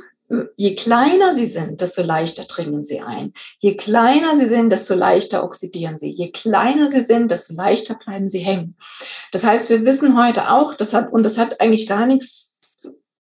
[0.55, 3.33] je kleiner sie sind, desto leichter dringen sie ein.
[3.59, 6.09] Je kleiner sie sind, desto leichter oxidieren sie.
[6.09, 8.77] Je kleiner sie sind, desto leichter bleiben sie hängen.
[9.31, 12.50] Das heißt, wir wissen heute auch, das hat, und das hat eigentlich gar nichts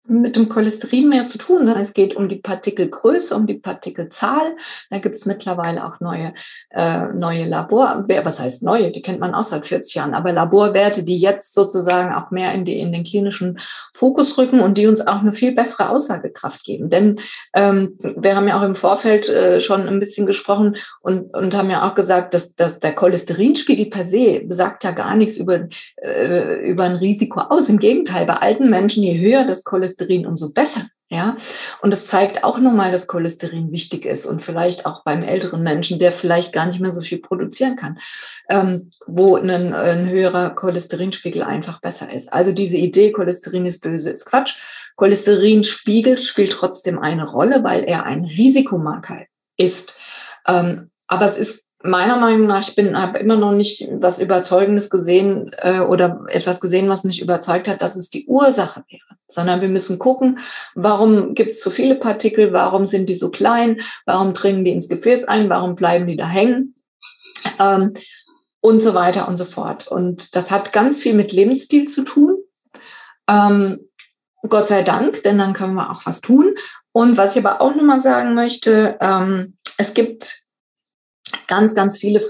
[0.04, 4.56] mit dem Cholesterin mehr zu tun, sondern es geht um die Partikelgröße, um die Partikelzahl.
[4.90, 6.32] Da gibt es mittlerweile auch neue,
[6.70, 11.04] äh, neue Labor, was heißt neue, die kennt man auch seit 40 Jahren, aber Laborwerte,
[11.04, 13.60] die jetzt sozusagen auch mehr in, die, in den klinischen
[13.92, 16.90] Fokus rücken und die uns auch eine viel bessere Aussagekraft geben.
[16.90, 17.20] Denn
[17.54, 21.70] ähm, wir haben ja auch im Vorfeld äh, schon ein bisschen gesprochen und, und haben
[21.70, 25.68] ja auch gesagt, dass, dass der Cholesterinspiegel per se sagt ja gar nichts über,
[26.02, 27.68] äh, über ein Risiko aus.
[27.68, 30.86] Im Gegenteil, bei alten Menschen, je höher das Cholesterin Cholesterin, umso besser.
[31.12, 31.36] Ja,
[31.82, 35.98] und es zeigt auch nochmal, dass Cholesterin wichtig ist und vielleicht auch beim älteren Menschen,
[35.98, 37.98] der vielleicht gar nicht mehr so viel produzieren kann,
[38.48, 42.32] ähm, wo ein, ein höherer Cholesterinspiegel einfach besser ist.
[42.32, 44.54] Also diese Idee, Cholesterin ist böse, ist Quatsch.
[44.94, 49.24] Cholesterinspiegel spielt trotzdem eine Rolle, weil er ein Risikomarker
[49.56, 49.94] ist.
[50.46, 54.90] Ähm, aber es ist meiner Meinung nach, ich bin, habe immer noch nicht was Überzeugendes
[54.90, 59.02] gesehen äh, oder etwas gesehen, was mich überzeugt hat, dass es die Ursache wäre.
[59.26, 60.40] Sondern wir müssen gucken,
[60.74, 64.88] warum gibt es so viele Partikel, warum sind die so klein, warum dringen die ins
[64.88, 66.74] Gefäß ein, warum bleiben die da hängen
[67.60, 67.94] ähm,
[68.60, 69.86] und so weiter und so fort.
[69.86, 72.36] Und das hat ganz viel mit Lebensstil zu tun.
[73.28, 73.88] Ähm,
[74.48, 76.54] Gott sei Dank, denn dann können wir auch was tun.
[76.92, 80.42] Und was ich aber auch nochmal sagen möchte, ähm, es gibt
[81.46, 82.20] ganz, ganz viele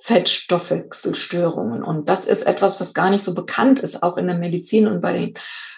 [0.00, 1.82] Fettstoffwechselstörungen.
[1.82, 5.00] Und das ist etwas, was gar nicht so bekannt ist, auch in der Medizin und
[5.00, 5.34] bei den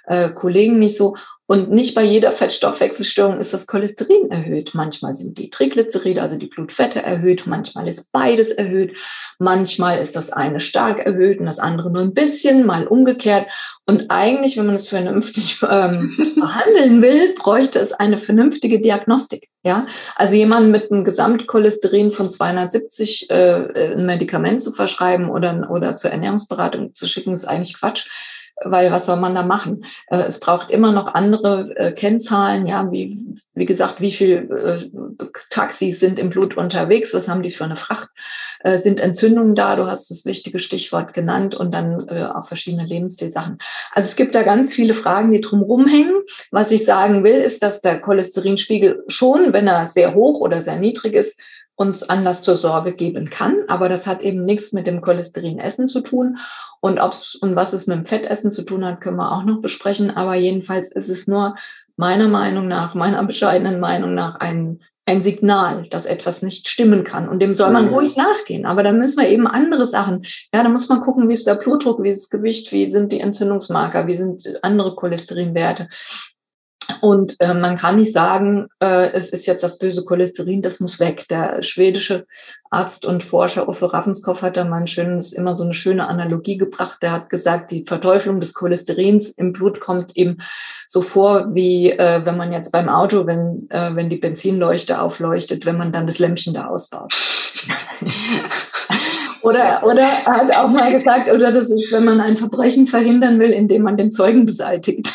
[0.06, 1.16] äh, Kollegen nicht so.
[1.48, 4.72] Und nicht bei jeder Fettstoffwechselstörung ist das Cholesterin erhöht.
[4.74, 7.46] Manchmal sind die Triglyceride, also die Blutfette erhöht.
[7.46, 8.96] Manchmal ist beides erhöht.
[9.38, 13.46] Manchmal ist das eine stark erhöht und das andere nur ein bisschen, mal umgekehrt.
[13.86, 19.48] Und eigentlich, wenn man es vernünftig ähm, behandeln will, bräuchte es eine vernünftige Diagnostik.
[19.62, 25.96] Ja, also jemanden mit einem Gesamtcholesterin von 270 äh, ein Medikament zu verschreiben oder, oder
[25.96, 28.08] zur Ernährungsberatung zu schicken, ist eigentlich Quatsch
[28.64, 29.84] weil was soll man da machen?
[30.08, 33.16] Äh, es braucht immer noch andere äh, Kennzahlen, ja, wie,
[33.54, 37.76] wie gesagt, wie viel äh, Taxis sind im Blut unterwegs, was haben die für eine
[37.76, 38.10] Fracht,
[38.76, 43.58] sind Entzündungen da, du hast das wichtige Stichwort genannt und dann auch verschiedene Lebensstilsachen.
[43.92, 46.14] Also es gibt da ganz viele Fragen, die drumherum hängen.
[46.50, 50.76] Was ich sagen will, ist, dass der Cholesterinspiegel schon, wenn er sehr hoch oder sehr
[50.76, 51.40] niedrig ist,
[51.76, 53.58] uns Anlass zur Sorge geben kann.
[53.68, 56.38] Aber das hat eben nichts mit dem Cholesterinessen zu tun.
[56.80, 59.60] Und ob's und was es mit dem Fettessen zu tun hat, können wir auch noch
[59.60, 60.10] besprechen.
[60.10, 61.54] Aber jedenfalls ist es nur
[61.96, 67.28] meiner Meinung nach, meiner bescheidenen Meinung nach ein, ein Signal, dass etwas nicht stimmen kann.
[67.28, 67.94] Und dem soll man mhm.
[67.94, 68.64] ruhig nachgehen.
[68.64, 70.24] Aber da müssen wir eben andere Sachen.
[70.54, 73.12] Ja, da muss man gucken, wie ist der Blutdruck, wie ist das Gewicht, wie sind
[73.12, 75.88] die Entzündungsmarker, wie sind andere Cholesterinwerte.
[77.00, 81.00] Und äh, man kann nicht sagen, äh, es ist jetzt das böse Cholesterin, das muss
[81.00, 81.26] weg.
[81.28, 82.24] Der schwedische
[82.70, 86.56] Arzt und Forscher Uffe Raffenskopf hat da mal ein schönes, immer so eine schöne Analogie
[86.56, 86.98] gebracht.
[87.02, 90.38] Der hat gesagt, die Verteuflung des Cholesterins im Blut kommt eben
[90.86, 95.66] so vor, wie äh, wenn man jetzt beim Auto, wenn, äh, wenn die Benzinleuchte aufleuchtet,
[95.66, 97.12] wenn man dann das Lämpchen da ausbaut.
[99.42, 103.38] Oder, oder er hat auch mal gesagt, oder das ist, wenn man ein Verbrechen verhindern
[103.38, 105.08] will, indem man den Zeugen beseitigt.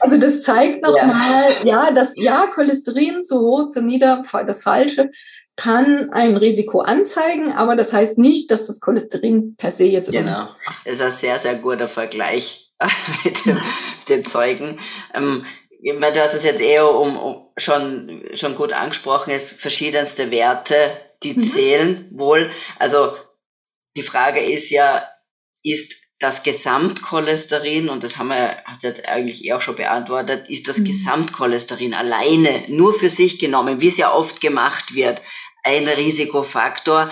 [0.00, 1.86] also das zeigt nochmal, ja.
[1.86, 5.10] ja, dass ja, Cholesterin zu hoch, zu nieder, das Falsche,
[5.56, 10.46] kann ein Risiko anzeigen, aber das heißt nicht, dass das Cholesterin per se jetzt Genau,
[10.84, 12.72] das ist ein sehr, sehr guter Vergleich
[13.24, 14.78] mit, dem, mit den Zeugen.
[15.14, 15.44] Ähm,
[15.82, 20.74] du hast es jetzt eher um, um schon, schon gut angesprochen, es verschiedenste Werte
[21.22, 21.42] die mhm.
[21.42, 22.50] zählen wohl.
[22.78, 23.16] Also
[23.96, 25.06] die Frage ist ja,
[25.62, 30.68] ist das Gesamtcholesterin, und das haben wir hast jetzt eigentlich eh auch schon beantwortet, ist
[30.68, 30.84] das mhm.
[30.84, 35.22] Gesamtcholesterin alleine nur für sich genommen, wie es ja oft gemacht wird,
[35.64, 37.10] ein Risikofaktor.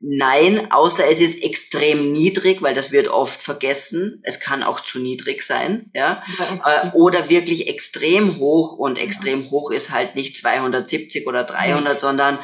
[0.00, 4.20] Nein, außer es ist extrem niedrig, weil das wird oft vergessen.
[4.24, 6.24] Es kann auch zu niedrig sein, ja.
[6.64, 9.50] ja äh, oder wirklich extrem hoch und extrem ja.
[9.52, 11.98] hoch ist halt nicht 270 oder 300, ja.
[12.00, 12.38] sondern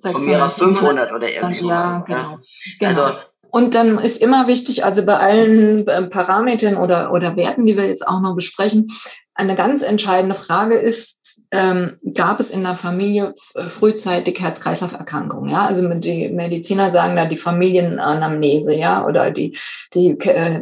[0.00, 1.60] von mir auf 500 oder irgendwas.
[1.60, 2.38] Ja, genau.
[2.78, 2.88] genau.
[2.88, 3.18] Also
[3.50, 7.86] und dann ist immer wichtig, also bei allen ähm, Parametern oder, oder Werten, die wir
[7.86, 8.88] jetzt auch noch besprechen,
[9.34, 11.20] eine ganz entscheidende Frage ist,
[11.52, 15.50] ähm, gab es in der Familie äh, frühzeitig Herz-Kreislauf-Erkrankungen?
[15.50, 19.56] Ja, also die Mediziner sagen da die Familienanamnese, ja, oder die,
[19.94, 20.60] die, äh,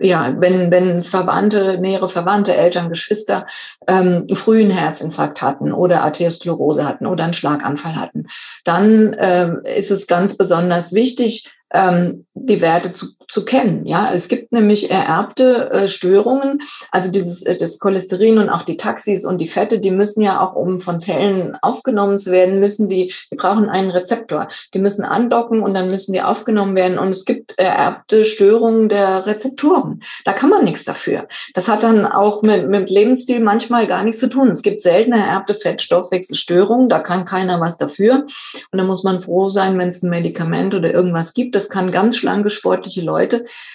[0.00, 3.46] ja, wenn, wenn Verwandte, nähere Verwandte, Eltern, Geschwister
[3.86, 8.26] ähm, frühen Herzinfarkt hatten oder Arteriosklerose hatten oder einen Schlaganfall hatten,
[8.64, 13.86] dann ähm, ist es ganz besonders wichtig, ähm, die Werte zu, zu kennen.
[13.86, 18.76] Ja, es gibt nämlich ererbte äh, Störungen, also dieses äh, das Cholesterin und auch die
[18.76, 22.90] Taxis und die Fette, die müssen ja auch, um von Zellen aufgenommen zu werden, müssen
[22.90, 24.48] die, die brauchen einen Rezeptor.
[24.74, 26.98] Die müssen andocken und dann müssen die aufgenommen werden.
[26.98, 30.02] Und es gibt ererbte Störungen der Rezeptoren.
[30.26, 31.26] Da kann man nichts dafür.
[31.54, 34.50] Das hat dann auch mit, mit Lebensstil manchmal gar nichts zu tun.
[34.50, 38.26] Es gibt seltene ererbte Fettstoffwechselstörungen, da kann keiner was dafür.
[38.70, 41.54] Und da muss man froh sein, wenn es ein Medikament oder irgendwas gibt.
[41.54, 43.21] Das kann ganz schlanke sportliche Leute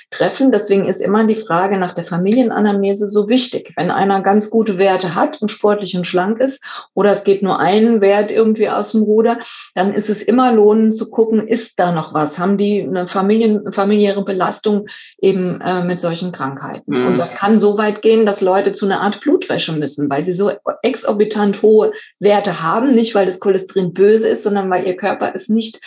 [0.10, 0.52] treffen.
[0.52, 3.74] Deswegen ist immer die Frage nach der Familienanamnese so wichtig.
[3.76, 6.62] Wenn einer ganz gute Werte hat und sportlich und schlank ist,
[6.94, 9.40] oder es geht nur ein Wert irgendwie aus dem Ruder,
[9.76, 12.40] dann ist es immer lohnend zu gucken, ist da noch was?
[12.40, 14.88] Haben die eine Familien, familiäre Belastung
[15.20, 16.94] eben äh, mit solchen Krankheiten?
[16.94, 17.08] Mhm.
[17.08, 20.34] Und das kann so weit gehen, dass Leute zu einer Art Blutwäsche müssen, weil sie
[20.34, 25.32] so exorbitant hohe Werte haben, nicht weil das Cholesterin böse ist, sondern weil ihr Körper
[25.34, 25.80] es nicht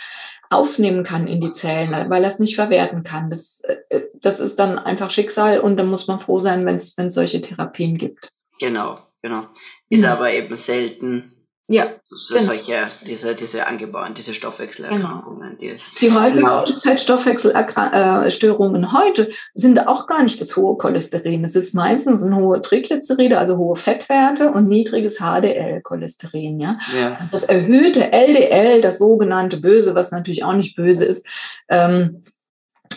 [0.51, 3.29] aufnehmen kann in die Zellen, weil er es nicht verwerten kann.
[3.29, 6.95] Das, äh, das ist dann einfach Schicksal und da muss man froh sein, wenn es
[6.95, 8.33] solche Therapien gibt.
[8.59, 9.47] Genau, genau.
[9.89, 10.09] Ist mhm.
[10.09, 11.40] aber eben selten
[11.71, 11.87] ja.
[12.09, 12.47] So, genau.
[12.47, 15.57] Solche, diese, diese angebauten, diese Stoffwechselerkrankungen.
[15.57, 15.75] Genau.
[15.99, 16.97] Die, die häufigsten genau.
[16.97, 21.45] Stoffwechselstörungen heute sind auch gar nicht das hohe Cholesterin.
[21.45, 26.59] Es ist meistens ein hohe Triglyceride, also hohe Fettwerte und niedriges HDL-Cholesterin.
[26.59, 26.77] Ja?
[26.99, 27.17] ja?
[27.31, 31.25] Das erhöhte LDL, das sogenannte Böse, was natürlich auch nicht böse ist,
[31.69, 32.23] ähm,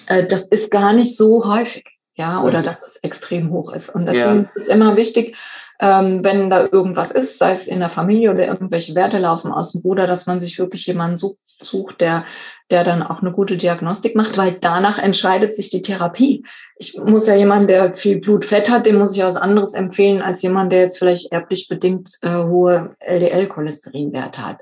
[0.06, 1.84] äh, das ist gar nicht so häufig.
[2.16, 2.64] Ja, oder mhm.
[2.64, 3.88] dass es extrem hoch ist.
[3.92, 4.50] Und deswegen ja.
[4.54, 5.36] ist immer wichtig,
[5.80, 9.72] ähm, wenn da irgendwas ist, sei es in der Familie oder irgendwelche Werte laufen aus
[9.72, 12.24] dem Ruder, dass man sich wirklich jemanden sucht, der,
[12.70, 16.44] der dann auch eine gute Diagnostik macht, weil danach entscheidet sich die Therapie.
[16.76, 20.42] Ich muss ja jemanden, der viel Blutfett hat, dem muss ich was anderes empfehlen als
[20.42, 24.58] jemand, der jetzt vielleicht erblich bedingt äh, hohe LDL-Cholesterinwerte hat.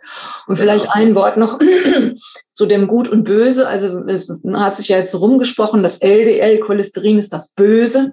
[0.46, 1.59] Und vielleicht ein Wort noch
[2.53, 3.68] zu dem Gut und Böse.
[3.68, 8.12] Also es hat sich ja jetzt rumgesprochen, das LDL-Cholesterin ist das Böse.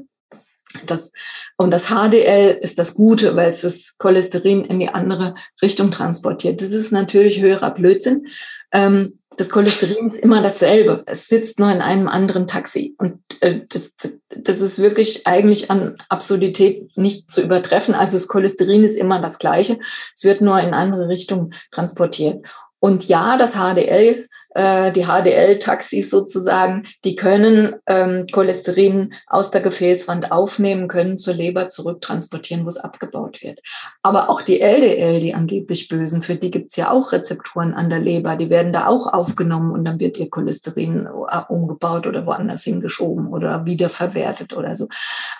[0.86, 1.12] Das,
[1.58, 6.62] und das HDL ist das Gute, weil es das Cholesterin in die andere Richtung transportiert.
[6.62, 8.28] Das ist natürlich höherer Blödsinn.
[8.72, 11.04] Ähm, das Cholesterin ist immer dasselbe.
[11.06, 12.94] Es sitzt nur in einem anderen Taxi.
[12.98, 13.92] Und äh, das,
[14.30, 17.96] das ist wirklich eigentlich an Absurdität nicht zu übertreffen.
[17.96, 19.80] Also das Cholesterin ist immer das gleiche.
[20.14, 22.46] Es wird nur in andere Richtungen transportiert.
[22.80, 30.32] Und ja, das HDL äh, die HDL-Taxis sozusagen, die können ähm, Cholesterin aus der Gefäßwand
[30.32, 33.60] aufnehmen, können zur Leber zurücktransportieren, wo es abgebaut wird.
[34.02, 38.00] Aber auch die LDL, die angeblich Bösen, für die gibt's ja auch Rezeptoren an der
[38.00, 42.64] Leber, die werden da auch aufgenommen und dann wird ihr Cholesterin äh, umgebaut oder woanders
[42.64, 44.88] hingeschoben oder wiederverwertet oder so.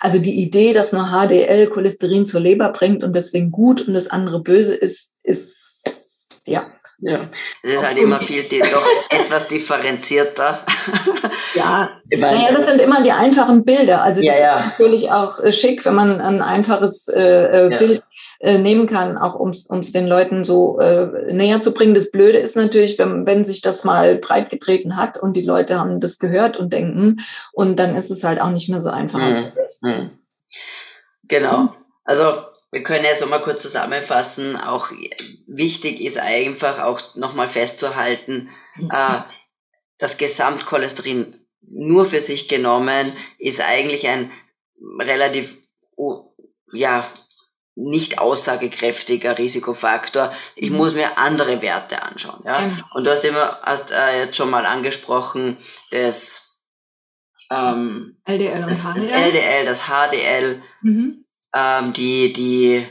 [0.00, 4.08] Also die Idee, dass nur HDL Cholesterin zur Leber bringt und deswegen gut und das
[4.08, 6.62] andere böse ist, ist ja
[7.02, 7.30] ja.
[7.62, 10.64] Es ist halt immer viel, doch etwas differenzierter.
[11.54, 14.02] Ja, naja, das sind immer die einfachen Bilder.
[14.02, 14.58] Also das ja, ja.
[14.58, 17.78] ist natürlich auch äh, schick, wenn man ein einfaches äh, äh, ja.
[17.78, 18.02] Bild
[18.40, 21.94] äh, nehmen kann, auch um es den Leuten so äh, näher zu bringen.
[21.94, 25.78] Das Blöde ist natürlich, wenn, wenn sich das mal breit getreten hat und die Leute
[25.78, 27.18] haben das gehört und denken,
[27.52, 29.18] und dann ist es halt auch nicht mehr so einfach.
[29.18, 29.52] Mhm.
[29.82, 30.10] Mhm.
[31.28, 31.74] Genau.
[32.04, 32.24] Also
[32.70, 34.56] wir können jetzt nochmal kurz zusammenfassen.
[34.56, 34.90] Auch
[35.46, 38.90] wichtig ist einfach auch nochmal festzuhalten, mhm.
[38.90, 39.22] äh,
[39.98, 44.32] das Gesamtcholesterin nur für sich genommen ist eigentlich ein
[44.98, 45.58] relativ,
[46.72, 47.06] ja,
[47.74, 50.32] nicht aussagekräftiger Risikofaktor.
[50.56, 50.76] Ich mhm.
[50.78, 52.60] muss mir andere Werte anschauen, ja.
[52.60, 52.84] Mhm.
[52.94, 55.58] Und du hast immer, hast äh, jetzt schon mal angesprochen,
[55.90, 56.62] das,
[57.50, 59.10] ähm, LDL und HDL.
[59.10, 60.62] Das LDL, das HDL.
[60.82, 61.24] Mhm
[61.54, 62.86] ähm, die, die,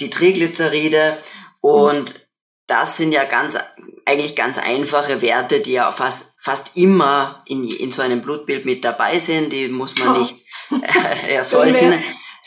[0.00, 1.18] die Triglyceride
[1.60, 2.18] und mhm.
[2.66, 3.56] das sind ja ganz,
[4.04, 8.84] eigentlich ganz einfache Werte, die ja fast, fast immer in, in so einem Blutbild mit
[8.84, 10.20] dabei sind, die muss man oh.
[10.20, 10.34] nicht,
[11.24, 11.92] äh, ja, sollten,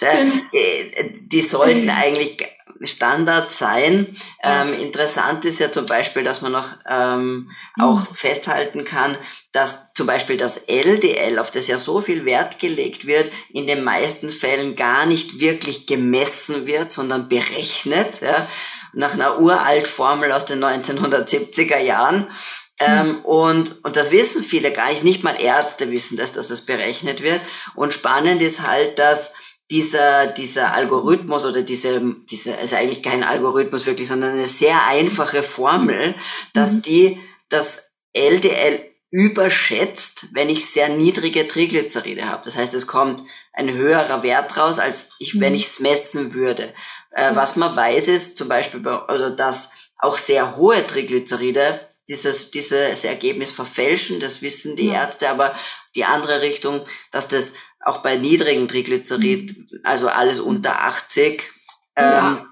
[0.01, 2.37] äh, die sollten eigentlich
[2.87, 4.15] Standard sein.
[4.43, 7.83] Ähm, interessant ist ja zum Beispiel, dass man noch ähm, mhm.
[7.83, 9.17] auch festhalten kann,
[9.51, 13.83] dass zum Beispiel das LDL, auf das ja so viel Wert gelegt wird, in den
[13.83, 18.47] meisten Fällen gar nicht wirklich gemessen wird, sondern berechnet, ja,
[18.93, 22.27] nach einer uralt Formel aus den 1970er Jahren.
[22.81, 23.25] Ähm, mhm.
[23.25, 27.21] und, und das wissen viele gar nicht, nicht mal Ärzte wissen das, dass das berechnet
[27.21, 27.41] wird.
[27.75, 29.33] Und spannend ist halt, dass
[29.71, 35.43] dieser, dieser Algorithmus oder diese, diese, ist eigentlich kein Algorithmus wirklich, sondern eine sehr einfache
[35.43, 36.15] Formel,
[36.53, 36.81] dass mhm.
[36.83, 42.43] die das LDL überschätzt, wenn ich sehr niedrige Triglyceride habe.
[42.45, 45.59] Das heißt, es kommt ein höherer Wert raus, als ich, wenn mhm.
[45.59, 46.73] ich es messen würde.
[47.11, 53.03] Äh, was man weiß ist zum Beispiel, also dass auch sehr hohe Triglyceride dieses, dieses
[53.03, 55.55] Ergebnis verfälschen, das wissen die Ärzte, aber
[55.95, 57.53] die andere Richtung, dass das
[57.89, 59.79] auch bei niedrigen Triglycerid, mhm.
[59.83, 61.43] also alles unter 80,
[61.95, 62.45] ähm,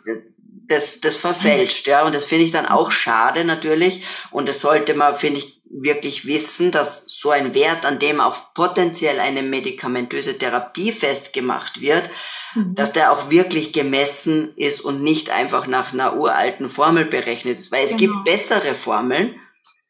[0.68, 2.06] das, das verfälscht, ja.
[2.06, 4.04] Und das finde ich dann auch schade natürlich.
[4.32, 8.54] Und das sollte man, finde ich, wirklich wissen, dass so ein Wert, an dem auch
[8.54, 12.10] potenziell eine medikamentöse Therapie festgemacht wird,
[12.56, 12.76] mhm.
[12.76, 17.72] dass der auch wirklich gemessen ist und nicht einfach nach einer uralten Formel berechnet ist.
[17.72, 18.14] Weil es genau.
[18.14, 19.36] gibt bessere Formeln,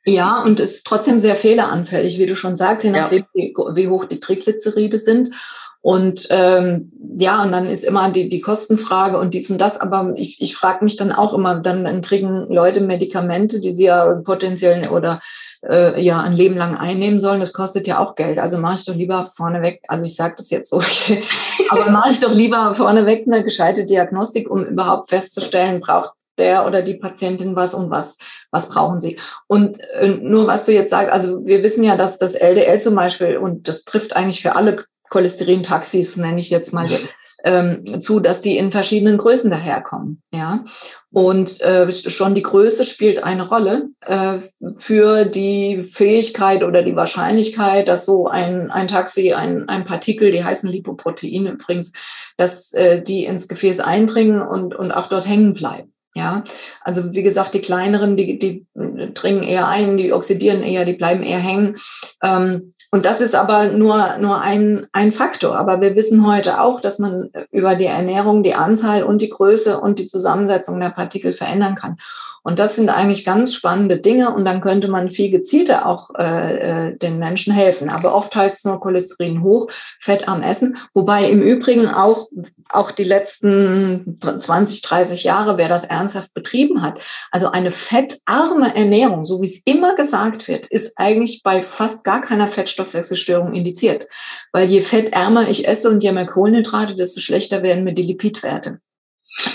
[0.07, 3.75] ja, und ist trotzdem sehr fehleranfällig, wie du schon sagst, je nachdem, ja.
[3.75, 5.35] wie, hoch die Triglyceride sind.
[5.81, 9.79] Und ähm, ja, und dann ist immer die, die Kostenfrage und dies und das.
[9.79, 13.85] Aber ich, ich frage mich dann auch immer, dann, dann kriegen Leute Medikamente, die sie
[13.85, 15.21] ja potenziell oder
[15.69, 17.39] äh, ja ein Leben lang einnehmen sollen.
[17.39, 18.39] Das kostet ja auch Geld.
[18.39, 20.81] Also mache ich doch lieber vorneweg, also ich sage das jetzt so,
[21.69, 26.81] aber mache ich doch lieber vorneweg eine gescheite Diagnostik, um überhaupt festzustellen, braucht der oder
[26.81, 28.17] die Patientin was und was,
[28.51, 29.19] was brauchen sie.
[29.47, 32.95] Und äh, nur was du jetzt sagst, also wir wissen ja, dass das LDL zum
[32.95, 34.77] Beispiel, und das trifft eigentlich für alle
[35.09, 36.99] Cholesterin-Taxis, nenne ich jetzt mal,
[37.43, 40.21] ähm, zu, dass die in verschiedenen Größen daherkommen.
[40.33, 40.65] Ja,
[41.11, 44.39] und äh, schon die Größe spielt eine Rolle äh,
[44.77, 50.43] für die Fähigkeit oder die Wahrscheinlichkeit, dass so ein, ein Taxi, ein, ein Partikel, die
[50.43, 51.93] heißen Lipoproteine übrigens,
[52.35, 55.93] dass äh, die ins Gefäß eindringen und, und auch dort hängen bleiben.
[56.17, 56.43] Ja,
[56.81, 58.65] also wie gesagt, die kleineren, die, die
[59.13, 61.75] dringen eher ein, die oxidieren eher, die bleiben eher hängen.
[62.23, 65.55] Ähm, und das ist aber nur, nur ein, ein Faktor.
[65.55, 69.79] Aber wir wissen heute auch, dass man über die Ernährung die Anzahl und die Größe
[69.79, 71.97] und die Zusammensetzung der Partikel verändern kann.
[72.43, 76.91] Und das sind eigentlich ganz spannende Dinge und dann könnte man viel gezielter auch äh,
[76.91, 77.89] äh den Menschen helfen.
[77.89, 79.67] Aber oft heißt es nur Cholesterin hoch,
[79.99, 80.77] fettarm essen.
[80.93, 82.27] Wobei im Übrigen auch,
[82.69, 86.99] auch die letzten 20, 30 Jahre, wer das ernsthaft betrieben hat,
[87.31, 92.21] also eine fettarme Ernährung, so wie es immer gesagt wird, ist eigentlich bei fast gar
[92.21, 94.07] keiner Fettstoffwechselstörung indiziert.
[94.51, 98.79] Weil je fettärmer ich esse und je mehr Kohlenhydrate, desto schlechter werden mir die Lipidwerte.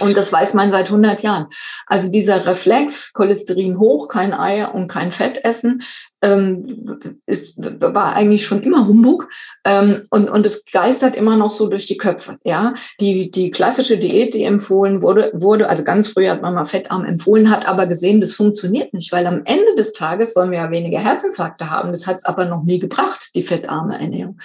[0.00, 1.46] Und das weiß man seit 100 Jahren.
[1.86, 5.82] Also dieser Reflex, Cholesterin hoch, kein Ei und kein Fett essen,
[6.22, 9.28] ähm, ist, war eigentlich schon immer Humbug.
[9.64, 12.38] Ähm, und, und es geistert immer noch so durch die Köpfe.
[12.44, 16.64] Ja, die, die klassische Diät, die empfohlen wurde, wurde, also ganz früh hat man mal
[16.64, 20.58] fettarm empfohlen, hat aber gesehen, das funktioniert nicht, weil am Ende des Tages wollen wir
[20.58, 21.90] ja weniger Herzinfarkte haben.
[21.90, 24.38] Das hat es aber noch nie gebracht, die fettarme Ernährung.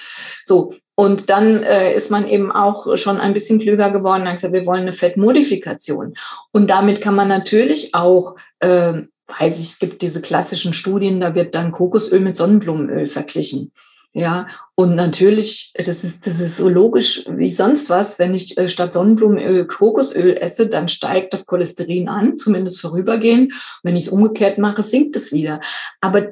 [0.44, 4.54] So, und dann äh, ist man eben auch schon ein bisschen klüger geworden und gesagt,
[4.54, 6.16] wir wollen eine Fettmodifikation.
[6.52, 8.94] Und damit kann man natürlich auch, äh,
[9.28, 13.72] weiß ich, es gibt diese klassischen Studien, da wird dann Kokosöl mit Sonnenblumenöl verglichen.
[14.14, 18.18] Ja, und natürlich, das ist, das ist so logisch wie sonst was.
[18.18, 23.54] Wenn ich äh, statt Sonnenblumenöl Kokosöl esse, dann steigt das Cholesterin an, zumindest vorübergehend.
[23.84, 25.62] Wenn ich es umgekehrt mache, sinkt es wieder.
[26.02, 26.28] Aber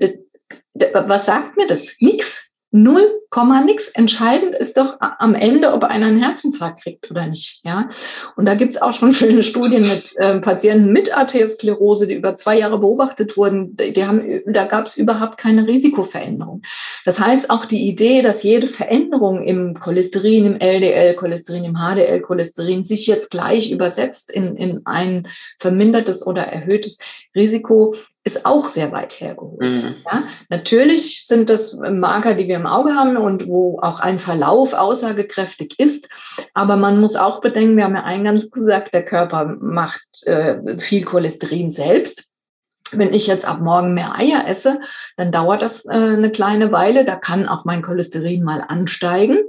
[0.74, 1.90] was sagt mir das?
[2.00, 2.45] Nix.
[2.76, 3.88] Null Komma nix.
[3.90, 7.62] Entscheidend ist doch am Ende, ob einer einen Herzinfarkt kriegt oder nicht.
[7.64, 7.88] Ja,
[8.36, 12.60] und da gibt's auch schon schöne Studien mit äh, Patienten mit Arteriosklerose, die über zwei
[12.60, 13.78] Jahre beobachtet wurden.
[13.78, 16.62] Die haben, da gab's überhaupt keine Risikoveränderung.
[17.06, 22.22] Das heißt, auch die Idee, dass jede Veränderung im Cholesterin, im LDL, Cholesterin, im HDL,
[22.22, 25.28] Cholesterin sich jetzt gleich übersetzt in, in ein
[25.60, 27.00] vermindertes oder erhöhtes
[27.36, 27.96] Risiko,
[28.26, 29.62] ist auch sehr weit hergeholt.
[29.62, 29.96] Mhm.
[30.04, 34.74] Ja, natürlich sind das Marker, die wir im Auge haben und wo auch ein Verlauf
[34.74, 36.10] aussagekräftig ist.
[36.56, 41.06] Aber man muss auch bedenken, wir haben ja eingangs gesagt, der Körper macht äh, viel
[41.06, 42.32] Cholesterin selbst.
[42.92, 44.80] Wenn ich jetzt ab morgen mehr Eier esse,
[45.18, 47.04] dann dauert das äh, eine kleine Weile.
[47.04, 49.40] Da kann auch mein Cholesterin mal ansteigen.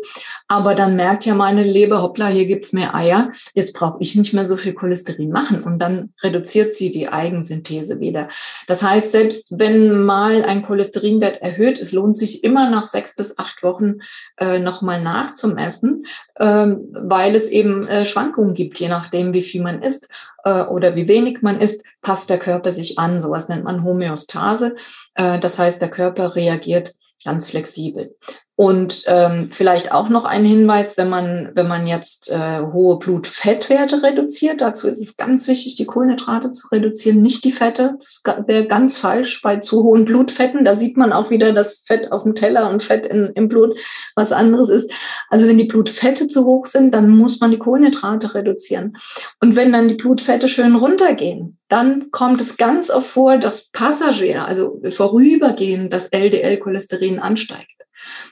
[0.49, 3.31] Aber dann merkt ja meine Leber, hoppla, hier gibt's mehr Eier.
[3.55, 5.63] Jetzt brauche ich nicht mehr so viel Cholesterin machen.
[5.63, 8.29] Und dann reduziert sie die Eigensynthese wieder.
[8.69, 13.39] Das heißt, selbst wenn mal ein Cholesterinwert erhöht, es lohnt sich immer nach sechs bis
[13.39, 13.97] acht Wochen
[14.39, 16.07] äh, nochmal nachzumessen,
[16.41, 20.09] ähm, weil es eben äh, Schwankungen gibt, je nachdem, wie viel man isst
[20.47, 23.21] äh, oder wie wenig man isst, passt der Körper sich an.
[23.21, 24.77] Sowas nennt man Homöostase.
[25.15, 26.95] Äh, das heißt, der Körper reagiert
[27.25, 28.17] ganz flexibel.
[28.59, 34.03] Und ähm, vielleicht auch noch ein Hinweis, wenn man, wenn man jetzt äh, hohe Blutfettwerte
[34.03, 37.97] reduziert, dazu ist es ganz wichtig, die Kohlenhydrate zu reduzieren, nicht die Fette.
[37.99, 40.65] Das wäre ganz falsch bei zu hohen Blutfetten.
[40.65, 43.79] Da sieht man auch wieder das Fett auf dem Teller und Fett in, im Blut
[44.15, 44.91] was anderes ist.
[45.29, 48.97] Also wenn die Blutfette zu hoch sind, dann muss man die Kohlenhydrate reduzieren.
[49.43, 54.47] Und wenn dann die Blutfette schön runtergehen, dann kommt es ganz oft vor, dass Passagier,
[54.47, 57.76] also vorübergehend, das LDL-Cholesterin ansteigt.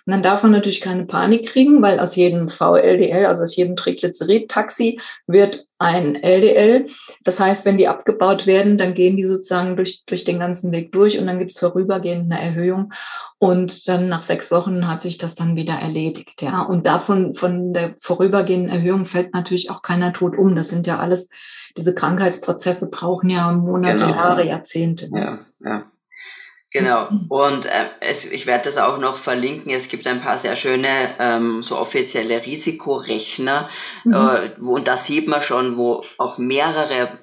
[0.07, 3.77] Und dann darf man natürlich keine Panik kriegen, weil aus jedem VLDL, also aus jedem
[3.77, 6.87] Triglycerid-Taxi, wird ein LDL.
[7.25, 10.93] Das heißt, wenn die abgebaut werden, dann gehen die sozusagen durch, durch den ganzen Weg
[10.93, 12.93] durch und dann gibt es vorübergehend eine Erhöhung.
[13.39, 16.41] Und dann nach sechs Wochen hat sich das dann wieder erledigt.
[16.41, 20.57] Ja, und davon, von der vorübergehenden Erhöhung fällt natürlich auch keiner tot um.
[20.57, 21.29] Das sind ja alles,
[21.77, 24.11] diese Krankheitsprozesse brauchen ja Monate, genau.
[24.11, 25.11] Jahre, Jahrzehnte.
[25.13, 25.85] Ja, ja.
[26.75, 27.09] Genau.
[27.09, 27.27] Mhm.
[27.29, 29.73] Und äh, es, ich werde das auch noch verlinken.
[29.73, 30.89] Es gibt ein paar sehr schöne
[31.21, 33.71] ähm, so offizielle Risikorechner.
[34.03, 34.13] Mhm.
[34.13, 37.21] Äh, wo, und da sieht man schon, wo auch mehrere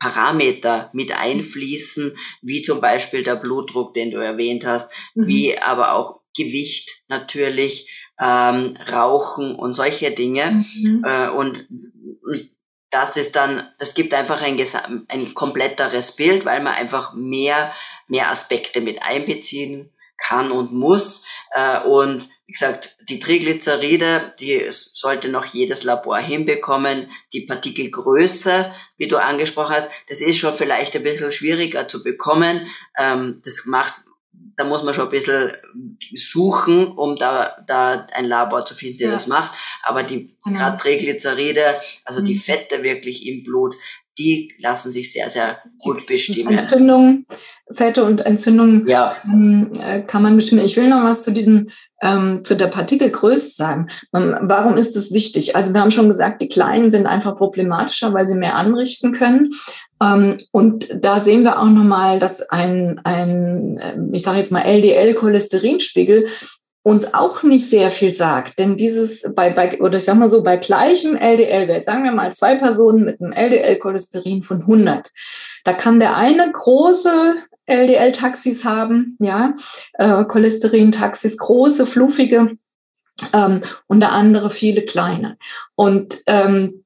[0.00, 5.28] Parameter mit einfließen, wie zum Beispiel der Blutdruck, den du erwähnt hast, mhm.
[5.28, 7.88] wie aber auch Gewicht natürlich,
[8.20, 10.64] ähm, Rauchen und solche Dinge.
[10.74, 11.04] Mhm.
[11.06, 12.50] Äh, und, und
[12.92, 14.56] das ist dann, das gibt einfach ein,
[15.08, 17.72] ein kompletteres Bild, weil man einfach mehr
[18.12, 21.24] mehr Aspekte mit einbeziehen kann und muss.
[21.54, 27.10] Äh, und wie gesagt, die Triglyceride, die sollte noch jedes Labor hinbekommen.
[27.32, 32.68] Die Partikelgröße, wie du angesprochen hast, das ist schon vielleicht ein bisschen schwieriger zu bekommen.
[32.96, 33.94] Ähm, das macht
[34.62, 35.52] da muss man schon ein bisschen
[36.14, 39.14] suchen, um da, da ein Labor zu finden, der ja.
[39.14, 39.58] das macht.
[39.82, 40.58] Aber die genau.
[40.58, 42.26] gerade Triglyceride, also mhm.
[42.26, 43.74] die Fette wirklich im Blut,
[44.18, 46.58] die lassen sich sehr, sehr gut bestimmen.
[46.58, 47.26] Entzündungen,
[47.72, 49.14] Fette und Entzündungen ja.
[49.24, 50.64] ähm, äh, kann man bestimmen.
[50.64, 51.68] Ich will noch was zu diesem,
[52.02, 53.88] ähm, zu der Partikelgröße sagen.
[54.14, 55.56] Ähm, warum ist das wichtig?
[55.56, 59.50] Also wir haben schon gesagt, die Kleinen sind einfach problematischer, weil sie mehr anrichten können.
[60.02, 64.62] Ähm, und da sehen wir auch nochmal, dass ein, ein ähm, ich sage jetzt mal
[64.62, 66.26] LDL-Cholesterinspiegel
[66.82, 68.58] uns auch nicht sehr viel sagt.
[68.58, 72.32] Denn dieses bei, bei oder ich sag mal so, bei gleichem LDL-Wert, sagen wir mal
[72.32, 75.10] zwei Personen mit einem LDL-Cholesterin von 100,
[75.64, 79.54] da kann der eine große LDL-Taxis haben, ja,
[79.94, 82.56] äh, Cholesterin-Taxis, große, fluffige,
[83.32, 85.36] ähm, und der andere viele kleine.
[85.74, 86.81] Und ähm,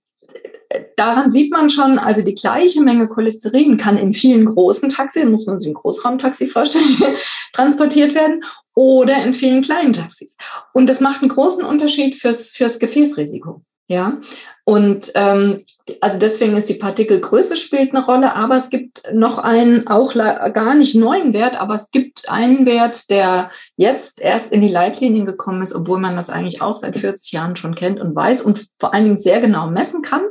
[0.97, 5.47] daran sieht man schon, also die gleiche Menge Cholesterin kann in vielen großen Taxis, muss
[5.47, 6.97] man sich ein Großraumtaxi vorstellen,
[7.53, 8.43] transportiert werden
[8.75, 10.37] oder in vielen kleinen Taxis.
[10.73, 13.63] Und das macht einen großen Unterschied fürs, fürs Gefäßrisiko.
[13.89, 14.21] Ja,
[14.69, 15.65] und ähm,
[16.01, 20.75] also deswegen ist die Partikelgröße spielt eine Rolle, aber es gibt noch einen auch gar
[20.75, 25.63] nicht neuen Wert, aber es gibt einen Wert, der jetzt erst in die Leitlinien gekommen
[25.63, 28.93] ist, obwohl man das eigentlich auch seit 40 Jahren schon kennt und weiß und vor
[28.93, 30.23] allen Dingen sehr genau messen kann.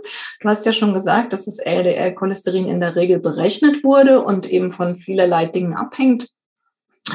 [0.41, 4.69] Du hast ja schon gesagt, dass das LDL-Cholesterin in der Regel berechnet wurde und eben
[4.69, 6.27] von vielerlei Dingen abhängt.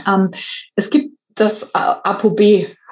[0.09, 0.31] Ähm,
[0.75, 2.41] es gibt das ApoB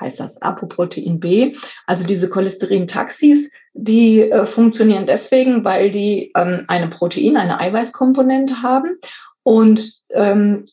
[0.01, 1.55] heißt das, Apoprotein B,
[1.87, 8.99] also diese Cholesterin-Taxis, die äh, funktionieren deswegen, weil die ähm, eine Protein, eine Eiweißkomponente haben
[9.43, 10.65] und, ähm,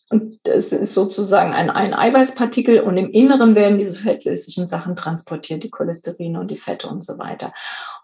[0.44, 5.70] es ist sozusagen ein, ein Eiweißpartikel und im Inneren werden diese fettlöslichen Sachen transportiert, die
[5.70, 7.54] Cholesterine und die Fette und so weiter.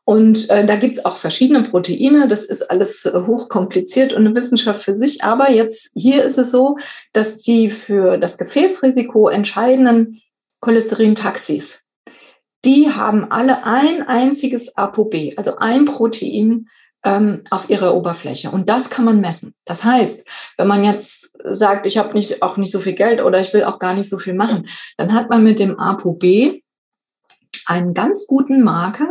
[0.03, 2.27] Und äh, da gibt's auch verschiedene Proteine.
[2.27, 5.23] Das ist alles äh, hochkompliziert und eine Wissenschaft für sich.
[5.23, 6.77] Aber jetzt hier ist es so,
[7.13, 10.21] dass die für das Gefäßrisiko entscheidenden
[10.59, 11.83] Cholesterin-Taxis,
[12.65, 16.67] die haben alle ein einziges ApoB, also ein Protein
[17.03, 18.51] ähm, auf ihrer Oberfläche.
[18.51, 19.53] Und das kann man messen.
[19.65, 20.27] Das heißt,
[20.57, 23.63] wenn man jetzt sagt, ich habe nicht, auch nicht so viel Geld oder ich will
[23.63, 26.61] auch gar nicht so viel machen, dann hat man mit dem ApoB
[27.65, 29.07] einen ganz guten Marker,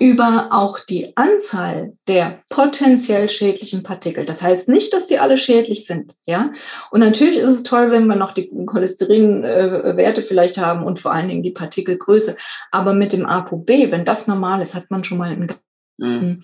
[0.00, 4.24] über auch die Anzahl der potenziell schädlichen Partikel.
[4.24, 6.50] Das heißt nicht, dass die alle schädlich sind, ja.
[6.90, 11.28] Und natürlich ist es toll, wenn wir noch die Cholesterinwerte vielleicht haben und vor allen
[11.28, 12.36] Dingen die Partikelgröße.
[12.70, 15.52] Aber mit dem ApoB, wenn das normal ist, hat man schon mal einen
[15.98, 16.42] mhm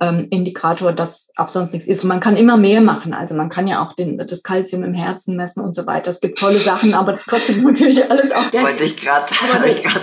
[0.00, 2.02] ähm, Indikator, dass auch sonst nichts ist.
[2.02, 3.12] Und man kann immer mehr machen.
[3.12, 6.10] Also man kann ja auch den, das Kalzium im Herzen messen und so weiter.
[6.10, 8.64] Es gibt tolle Sachen, aber das kostet natürlich alles auch Geld.
[8.64, 9.26] Wollte ich gerade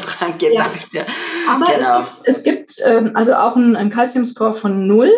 [0.02, 0.88] dran gedacht.
[0.94, 1.02] Ja.
[1.50, 2.08] Aber genau.
[2.24, 5.12] es, gibt, es gibt ähm, also auch einen, Calcium-Score von null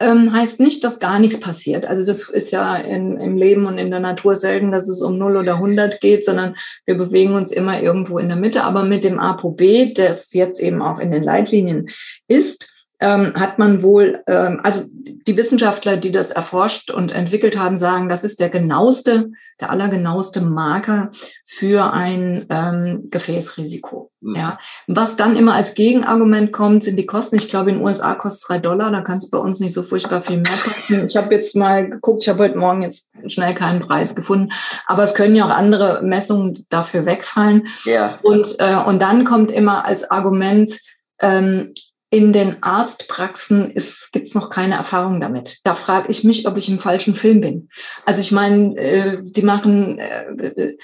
[0.00, 1.84] ähm, heißt nicht, dass gar nichts passiert.
[1.84, 5.16] Also das ist ja in, im Leben und in der Natur selten, dass es um
[5.16, 6.56] 0 oder 100 geht, sondern
[6.86, 8.64] wir bewegen uns immer irgendwo in der Mitte.
[8.64, 11.88] Aber mit dem ApoB, das jetzt eben auch in den Leitlinien
[12.26, 12.71] ist,
[13.02, 14.84] ähm, hat man wohl, ähm, also
[15.26, 19.30] die Wissenschaftler, die das erforscht und entwickelt haben, sagen, das ist der genaueste,
[19.60, 21.10] der allergenaueste Marker
[21.44, 24.12] für ein ähm, Gefäßrisiko.
[24.20, 24.36] Mhm.
[24.36, 27.36] Ja, was dann immer als Gegenargument kommt, sind die Kosten.
[27.36, 29.74] Ich glaube, in den USA kostet es drei Dollar, da kann es bei uns nicht
[29.74, 31.06] so furchtbar viel mehr kosten.
[31.06, 34.52] Ich habe jetzt mal geguckt, ich habe heute Morgen jetzt schnell keinen Preis gefunden,
[34.86, 37.66] aber es können ja auch andere Messungen dafür wegfallen.
[37.84, 38.16] Ja.
[38.22, 40.78] Und, äh, und dann kommt immer als Argument,
[41.20, 41.74] ähm,
[42.12, 43.72] in den Arztpraxen
[44.12, 45.60] gibt es noch keine Erfahrung damit.
[45.64, 47.70] Da frage ich mich, ob ich im falschen Film bin.
[48.04, 50.76] Also ich meine, äh, die machen, äh, äh,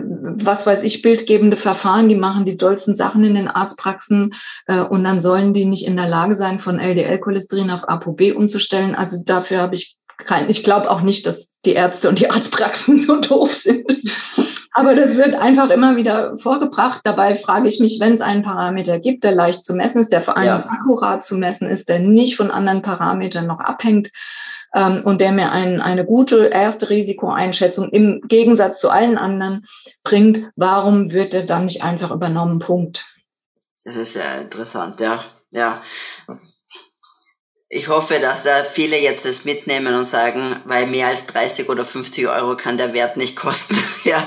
[0.00, 4.32] was weiß ich, bildgebende Verfahren, die machen die dollsten Sachen in den Arztpraxen
[4.66, 8.96] äh, und dann sollen die nicht in der Lage sein, von LDL-Cholesterin auf ApoB umzustellen.
[8.96, 13.00] Also dafür habe ich kein, ich glaube auch nicht, dass die Ärzte und die Arztpraxen
[13.06, 13.84] so doof sind.
[14.74, 17.02] Aber das wird einfach immer wieder vorgebracht.
[17.04, 20.22] Dabei frage ich mich, wenn es einen Parameter gibt, der leicht zu messen ist, der
[20.22, 20.66] vor allem ja.
[20.66, 24.10] akkurat zu messen ist, der nicht von anderen Parametern noch abhängt
[24.74, 29.66] ähm, und der mir ein, eine gute erste Risikoeinschätzung im Gegensatz zu allen anderen
[30.04, 32.58] bringt, warum wird der dann nicht einfach übernommen?
[32.58, 33.04] Punkt.
[33.84, 35.22] Das ist sehr interessant, ja.
[35.54, 35.82] Ja,
[37.74, 41.86] ich hoffe, dass da viele jetzt das mitnehmen und sagen, weil mehr als 30 oder
[41.86, 43.82] 50 Euro kann der Wert nicht kosten.
[44.04, 44.22] ja.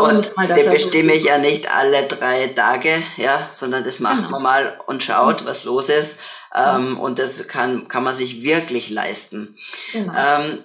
[0.00, 4.30] Und mal, den bestimme ich ja nicht alle drei Tage, ja, sondern das macht genau.
[4.30, 6.22] man mal und schaut, was los ist.
[6.56, 9.56] Ähm, und das kann, kann man sich wirklich leisten.
[9.92, 10.12] Genau.
[10.16, 10.64] Ähm,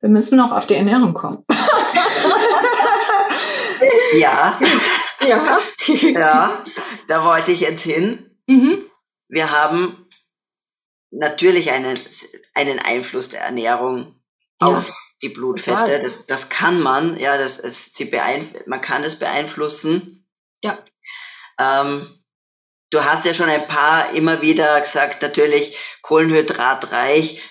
[0.00, 1.44] Wir müssen noch auf die Ernährung kommen.
[4.14, 4.58] ja.
[5.28, 5.58] ja.
[5.86, 6.64] ja,
[7.06, 8.30] da wollte ich jetzt hin.
[8.46, 8.78] Mhm.
[9.28, 10.05] Wir haben
[11.10, 11.98] natürlich einen,
[12.54, 14.20] einen Einfluss der Ernährung
[14.60, 14.68] ja.
[14.68, 14.92] auf
[15.22, 16.00] die Blutfette.
[16.00, 20.26] Das, das kann man, ja, das, das, sie beeinf man kann es beeinflussen.
[20.62, 20.78] Ja.
[21.58, 22.06] Ähm,
[22.90, 27.42] du hast ja schon ein paar immer wieder gesagt, natürlich kohlenhydratreich,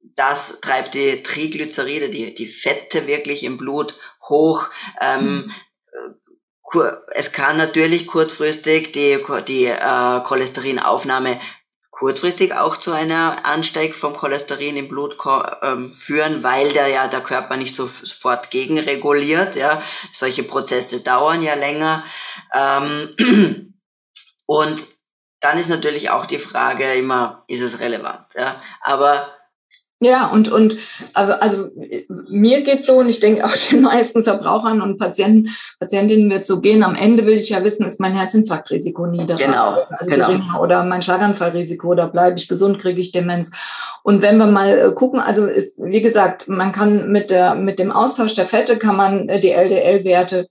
[0.00, 3.98] das treibt die Triglyceride, die, die Fette wirklich im Blut
[4.28, 4.66] hoch.
[5.00, 5.54] Ähm, mhm.
[7.12, 11.40] Es kann natürlich kurzfristig die, die äh, Cholesterinaufnahme
[11.98, 15.16] kurzfristig auch zu einer Ansteig vom Cholesterin im Blut
[15.62, 19.56] ähm, führen, weil der ja der Körper nicht sofort gegenreguliert.
[19.56, 19.82] Ja,
[20.12, 22.04] solche Prozesse dauern ja länger.
[22.54, 23.74] Ähm,
[24.46, 24.86] und
[25.40, 28.26] dann ist natürlich auch die Frage immer, ist es relevant?
[28.36, 29.32] Ja, aber
[30.00, 30.76] ja, und, und
[31.12, 31.70] also
[32.30, 36.60] mir geht's so und ich denke auch den meisten Verbrauchern und Patienten, Patientinnen wird so
[36.60, 36.84] gehen.
[36.84, 40.26] Am Ende will ich ja wissen, ist mein Herzinfarktrisiko niedriger genau, also genau.
[40.26, 43.50] geringer oder mein Schlaganfallrisiko oder bleibe ich gesund, kriege ich Demenz.
[44.04, 47.80] Und wenn wir mal äh, gucken, also ist, wie gesagt, man kann mit der mit
[47.80, 50.48] dem Austausch der Fette kann man äh, die LDL-Werte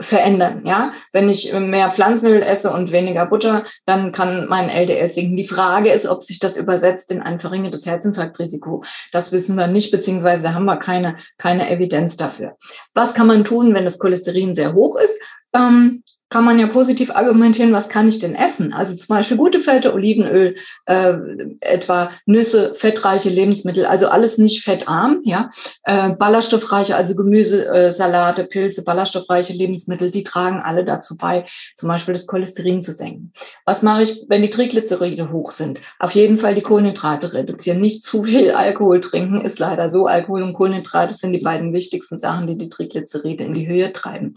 [0.00, 0.62] verändern.
[0.64, 5.36] Ja, wenn ich mehr Pflanzenöl esse und weniger Butter, dann kann mein LDL sinken.
[5.36, 8.84] Die Frage ist, ob sich das übersetzt in ein verringertes Herzinfarktrisiko.
[9.12, 12.56] Das wissen wir nicht, beziehungsweise haben wir keine keine Evidenz dafür.
[12.94, 15.18] Was kann man tun, wenn das Cholesterin sehr hoch ist?
[15.54, 18.72] Ähm, kann man ja positiv argumentieren, was kann ich denn essen?
[18.72, 20.54] Also zum Beispiel gute Fette, Olivenöl,
[20.86, 21.12] äh,
[21.60, 25.50] etwa Nüsse, fettreiche Lebensmittel, also alles nicht fettarm, ja.
[25.84, 31.44] Äh, ballaststoffreiche, also Gemüse, äh, Salate, Pilze, ballaststoffreiche Lebensmittel, die tragen alle dazu bei,
[31.76, 33.34] zum Beispiel das Cholesterin zu senken.
[33.66, 35.80] Was mache ich, wenn die Triglyceride hoch sind?
[35.98, 37.82] Auf jeden Fall die Kohlenhydrate reduzieren.
[37.82, 40.06] Nicht zu viel Alkohol trinken, ist leider so.
[40.06, 44.34] Alkohol und Kohlenhydrate sind die beiden wichtigsten Sachen, die die Triglyceride in die Höhe treiben.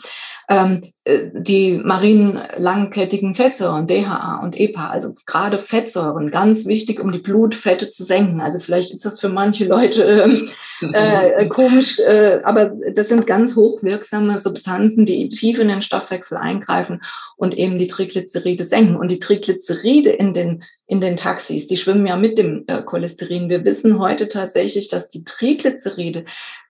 [0.50, 7.12] Ähm, äh, die marinen langkettigen Fettsäuren, DHA und EPA, also gerade Fettsäuren, ganz wichtig, um
[7.12, 8.42] die Blutfette zu senken.
[8.42, 10.50] Also vielleicht ist das für manche Leute ähm,
[10.94, 16.38] äh, äh, komisch, äh, aber das sind ganz hochwirksame Substanzen, die tief in den Stoffwechsel
[16.38, 17.04] eingreifen
[17.38, 18.96] und eben die Triglyceride senken.
[18.96, 23.50] Und die Triglyceride in den in den Taxis, die schwimmen ja mit dem äh, Cholesterin.
[23.50, 26.26] Wir wissen heute tatsächlich, dass die Triglyceride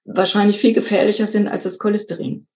[0.06, 2.48] wahrscheinlich viel gefährlicher sind als das Cholesterin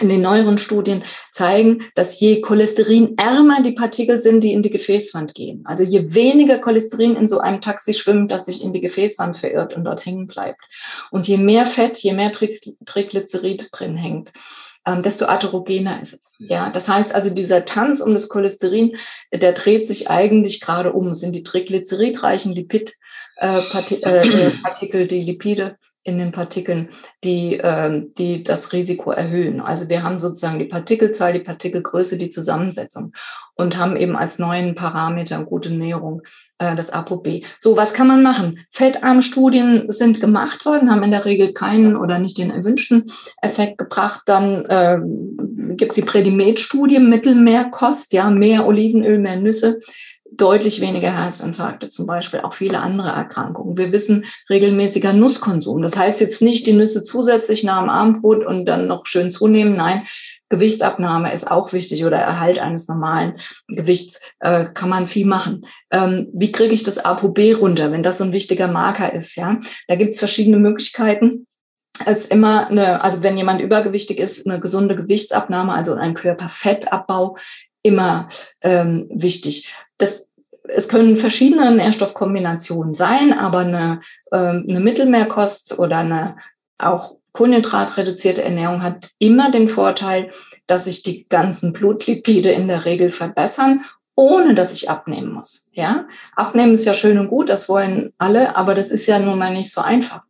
[0.00, 5.34] in den neueren Studien zeigen, dass je cholesterinärmer die Partikel sind, die in die Gefäßwand
[5.34, 5.62] gehen.
[5.64, 9.76] Also je weniger Cholesterin in so einem Taxi schwimmt, das sich in die Gefäßwand verirrt
[9.76, 10.60] und dort hängen bleibt.
[11.10, 14.32] Und je mehr Fett, je mehr Triglycerid drin hängt,
[14.86, 16.34] ähm, desto atherogener ist es.
[16.38, 18.96] Ja, das heißt also, dieser Tanz um das Cholesterin,
[19.32, 21.08] der dreht sich eigentlich gerade um.
[21.08, 26.90] Es sind die triglyceridreichen Lipidpartikel, äh, äh, die Lipide, in den Partikeln,
[27.24, 29.60] die, äh, die das Risiko erhöhen.
[29.60, 33.12] Also wir haben sozusagen die Partikelzahl, die Partikelgröße, die Zusammensetzung
[33.54, 36.22] und haben eben als neuen Parameter gute Näherung
[36.58, 37.42] äh, das ApoB.
[37.58, 38.60] So, was kann man machen?
[38.70, 43.06] Fettarmstudien sind gemacht worden, haben in der Regel keinen oder nicht den erwünschten
[43.40, 44.22] Effekt gebracht.
[44.26, 44.98] Dann äh,
[45.74, 49.80] gibt es die Predimed-Studie, Mittelmeerkost, ja, mehr Olivenöl, mehr Nüsse
[50.30, 53.76] deutlich weniger Herzinfarkte, zum Beispiel auch viele andere Erkrankungen.
[53.76, 55.82] Wir wissen regelmäßiger Nusskonsum.
[55.82, 59.74] Das heißt jetzt nicht die Nüsse zusätzlich nach dem Abendbrot und dann noch schön zunehmen.
[59.74, 60.02] Nein,
[60.48, 65.66] Gewichtsabnahme ist auch wichtig oder Erhalt eines normalen Gewichts äh, kann man viel machen.
[65.90, 69.36] Ähm, wie kriege ich das ApoB runter, wenn das so ein wichtiger Marker ist?
[69.36, 69.58] Ja,
[69.88, 71.46] da gibt es verschiedene Möglichkeiten
[72.06, 77.36] Es ist immer eine, also wenn jemand übergewichtig ist, eine gesunde Gewichtsabnahme, also ein Körperfettabbau
[77.84, 78.28] immer
[78.62, 79.72] ähm, wichtig.
[79.98, 80.26] Das,
[80.64, 84.00] es können verschiedene Nährstoffkombinationen sein, aber eine,
[84.32, 86.36] ähm, eine Mittelmeerkost oder eine
[86.78, 90.30] auch kohlenhydratreduzierte Ernährung hat immer den Vorteil,
[90.66, 93.80] dass sich die ganzen Blutlipide in der Regel verbessern
[94.16, 95.70] ohne dass ich abnehmen muss.
[95.72, 96.06] Ja,
[96.36, 99.52] abnehmen ist ja schön und gut, das wollen alle, aber das ist ja nun mal
[99.52, 100.22] nicht so einfach.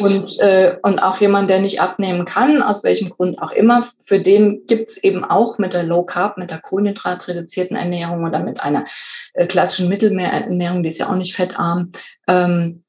[0.00, 4.20] Und äh, und auch jemand, der nicht abnehmen kann, aus welchem Grund auch immer, für
[4.20, 8.84] den gibt's eben auch mit der Low Carb, mit der Kohlenhydratreduzierten Ernährung oder mit einer
[9.34, 11.92] äh, klassischen Mittelmeerernährung, die ist ja auch nicht fettarm,
[12.26, 12.82] ähm,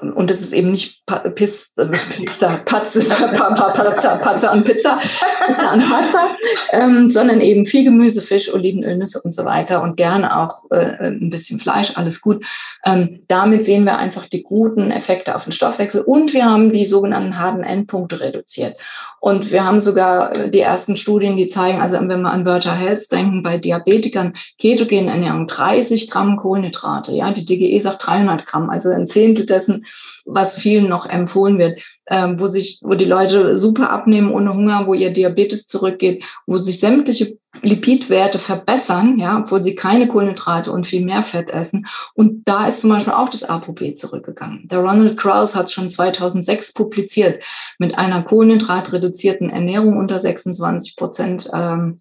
[0.00, 1.02] und das ist eben nicht
[1.36, 1.86] Pizza,
[2.16, 6.36] Pizza, Patze, Pizza, Pizza und Pizza, Pizza und Pasta,
[6.72, 11.06] ähm, sondern eben viel Gemüse, Fisch, Olivenöl, Nüsse und so weiter und gerne auch äh,
[11.06, 12.44] ein bisschen Fleisch, alles gut.
[12.84, 16.86] Ähm, damit sehen wir einfach die guten Effekte auf den Stoffwechsel und wir haben die
[16.86, 18.76] sogenannten harten Endpunkte reduziert.
[19.20, 22.76] Und wir haben sogar äh, die ersten Studien, die zeigen, also wenn wir an Virtual
[22.76, 28.70] Health denken, bei Diabetikern, ketogene Ernährung 30 Gramm Kohlenhydrate, ja, die DGE sagt 300 Gramm,
[28.70, 29.83] also ein Zehntel dessen,
[30.24, 34.86] was vielen noch empfohlen wird, ähm, wo sich, wo die Leute super abnehmen ohne Hunger,
[34.86, 40.86] wo ihr Diabetes zurückgeht, wo sich sämtliche Lipidwerte verbessern, ja, obwohl sie keine Kohlenhydrate und
[40.86, 41.86] viel mehr Fett essen.
[42.14, 44.66] Und da ist zum Beispiel auch das ApoB zurückgegangen.
[44.68, 47.44] Der Ronald Krauss hat schon 2006 publiziert
[47.78, 52.00] mit einer kohlenhydratreduzierten Ernährung unter 26 Prozent ähm,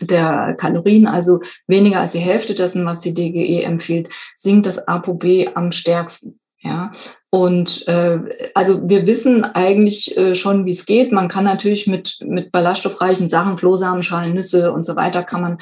[0.00, 5.50] der Kalorien, also weniger als die Hälfte dessen, was die DGE empfiehlt, sinkt das ApoB
[5.54, 6.38] am stärksten.
[6.68, 6.90] Ja,
[7.30, 8.18] und äh,
[8.52, 11.12] also wir wissen eigentlich äh, schon, wie es geht.
[11.12, 15.58] Man kann natürlich mit, mit ballaststoffreichen Sachen, Flohsamenschalen, Nüsse und so weiter, kann man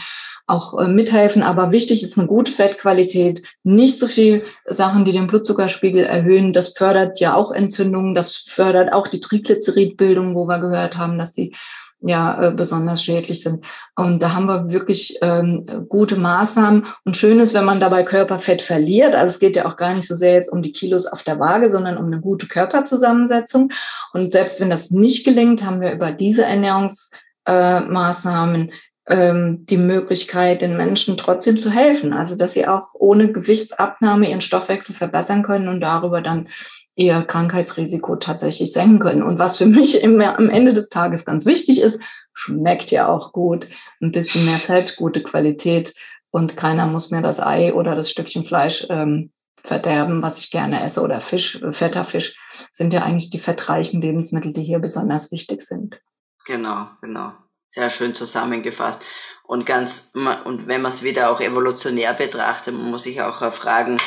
[0.48, 1.44] auch äh, mithelfen.
[1.44, 6.52] Aber wichtig ist eine gute Fettqualität, nicht so viel Sachen, die den Blutzuckerspiegel erhöhen.
[6.52, 11.32] Das fördert ja auch Entzündungen, das fördert auch die Triglyceridbildung, wo wir gehört haben, dass
[11.32, 11.54] die
[12.00, 13.64] ja äh, besonders schädlich sind.
[13.94, 16.84] Und da haben wir wirklich ähm, gute Maßnahmen.
[17.04, 19.14] Und schön ist, wenn man dabei Körperfett verliert.
[19.14, 21.40] Also es geht ja auch gar nicht so sehr jetzt um die Kilos auf der
[21.40, 23.72] Waage, sondern um eine gute Körperzusammensetzung.
[24.12, 28.72] Und selbst wenn das nicht gelingt, haben wir über diese Ernährungsmaßnahmen äh,
[29.08, 32.12] ähm, die Möglichkeit, den Menschen trotzdem zu helfen.
[32.12, 36.48] Also dass sie auch ohne Gewichtsabnahme ihren Stoffwechsel verbessern können und darüber dann
[36.96, 39.22] ihr Krankheitsrisiko tatsächlich senken können.
[39.22, 42.00] Und was für mich im, am Ende des Tages ganz wichtig ist,
[42.32, 43.68] schmeckt ja auch gut.
[44.00, 45.94] Ein bisschen mehr Fett, gute Qualität
[46.30, 49.32] und keiner muss mir das Ei oder das Stückchen Fleisch ähm,
[49.62, 52.38] verderben, was ich gerne esse oder Fisch, fetter Fisch
[52.72, 56.02] sind ja eigentlich die fettreichen Lebensmittel, die hier besonders wichtig sind.
[56.44, 57.32] Genau, genau.
[57.68, 59.02] Sehr schön zusammengefasst.
[59.44, 60.12] Und ganz,
[60.44, 63.98] und wenn man es wieder auch evolutionär betrachtet, muss ich auch fragen,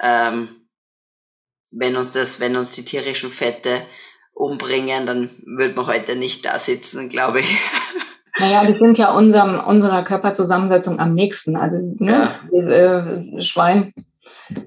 [0.00, 0.61] ähm,
[1.72, 3.82] wenn uns das, wenn uns die tierischen Fette
[4.34, 7.48] umbringen, dann würde man heute nicht da sitzen, glaube ich.
[8.38, 11.54] Naja, die sind ja unserem, unserer Körperzusammensetzung am nächsten.
[11.54, 12.60] Also ne, ja.
[12.60, 13.92] äh, Schwein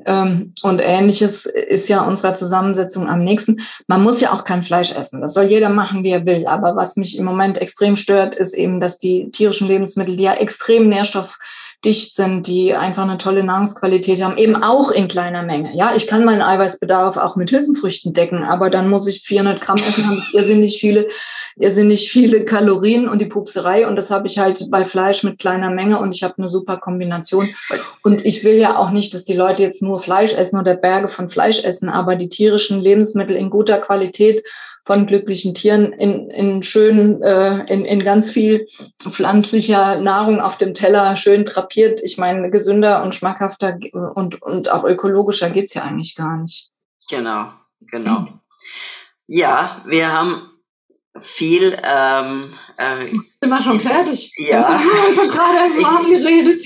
[0.05, 3.57] ähm, und ähnliches ist ja unserer Zusammensetzung am nächsten.
[3.87, 5.21] Man muss ja auch kein Fleisch essen.
[5.21, 6.45] Das soll jeder machen, wie er will.
[6.47, 10.33] Aber was mich im Moment extrem stört, ist eben, dass die tierischen Lebensmittel, die ja
[10.33, 11.39] extrem nährstoff
[11.85, 15.75] dicht sind, die einfach eine tolle Nahrungsqualität haben, eben auch in kleiner Menge.
[15.75, 19.77] Ja, ich kann meinen Eiweißbedarf auch mit Hülsenfrüchten decken, aber dann muss ich 400 Gramm
[19.77, 21.07] essen, haben irrsinnig viele,
[21.57, 25.69] irrsinnig viele Kalorien und die Pupserei und das habe ich halt bei Fleisch mit kleiner
[25.69, 27.49] Menge und ich habe eine super Kombination.
[28.03, 31.07] Und ich will ja auch nicht, dass die Leute jetzt nur Fleisch essen oder Berge
[31.07, 34.43] von Fleisch essen, aber die tierischen Lebensmittel in guter Qualität
[34.83, 38.67] von glücklichen Tieren in, in schön, äh, in, in ganz viel
[39.01, 42.01] pflanzlicher Nahrung auf dem Teller schön drapiert.
[42.03, 46.71] Ich meine, gesünder und schmackhafter und, und auch ökologischer geht's ja eigentlich gar nicht.
[47.09, 47.47] Genau,
[47.79, 48.27] genau.
[49.27, 50.51] Ja, wir haben
[51.19, 51.75] viel.
[51.83, 54.33] Ähm, äh, Sind wir schon fertig?
[54.37, 54.81] Ja.
[55.11, 56.63] Ich habe gerade erst warm geredet.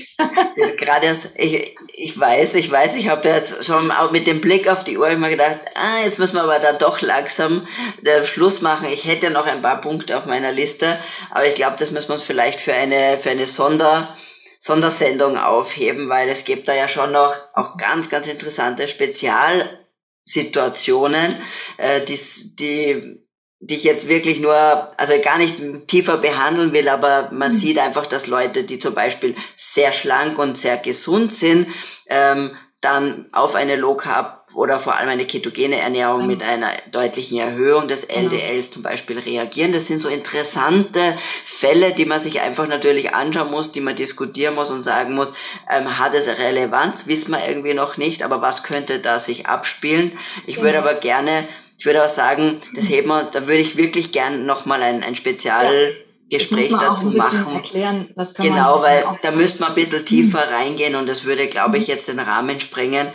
[0.78, 4.68] gerade erst, ich, ich weiß, ich weiß, ich habe jetzt schon auch mit dem Blick
[4.68, 7.68] auf die Uhr immer gedacht, ah, jetzt müssen wir aber dann doch langsam
[8.02, 8.88] den Schluss machen.
[8.90, 10.98] Ich hätte noch ein paar Punkte auf meiner Liste,
[11.30, 14.16] aber ich glaube, das müssen wir uns vielleicht für eine, für eine Sonder,
[14.58, 21.32] Sondersendung aufheben, weil es gibt da ja schon noch auch ganz, ganz interessante Spezialsituationen,
[21.76, 22.18] äh, die,
[22.56, 23.19] die
[23.60, 24.54] die ich jetzt wirklich nur,
[24.96, 27.56] also gar nicht tiefer behandeln will, aber man mhm.
[27.56, 31.66] sieht einfach, dass Leute, die zum Beispiel sehr schlank und sehr gesund sind,
[32.08, 36.26] ähm, dann auf eine Low Carb oder vor allem eine ketogene Ernährung mhm.
[36.28, 39.74] mit einer deutlichen Erhöhung des LDLs zum Beispiel reagieren.
[39.74, 44.54] Das sind so interessante Fälle, die man sich einfach natürlich anschauen muss, die man diskutieren
[44.54, 45.34] muss und sagen muss,
[45.70, 47.06] ähm, hat es Relevanz?
[47.06, 50.18] Wissen wir irgendwie noch nicht, aber was könnte da sich abspielen?
[50.46, 51.46] Ich würde aber gerne
[51.80, 55.16] ich würde auch sagen, das heben wir, da würde ich wirklich gern nochmal ein, ein
[55.16, 57.56] Spezialgespräch ja, dazu machen.
[57.56, 60.52] Erklären, genau, weil da müsste man ein bisschen tiefer mhm.
[60.52, 63.08] reingehen und das würde, glaube ich, jetzt den Rahmen sprengen.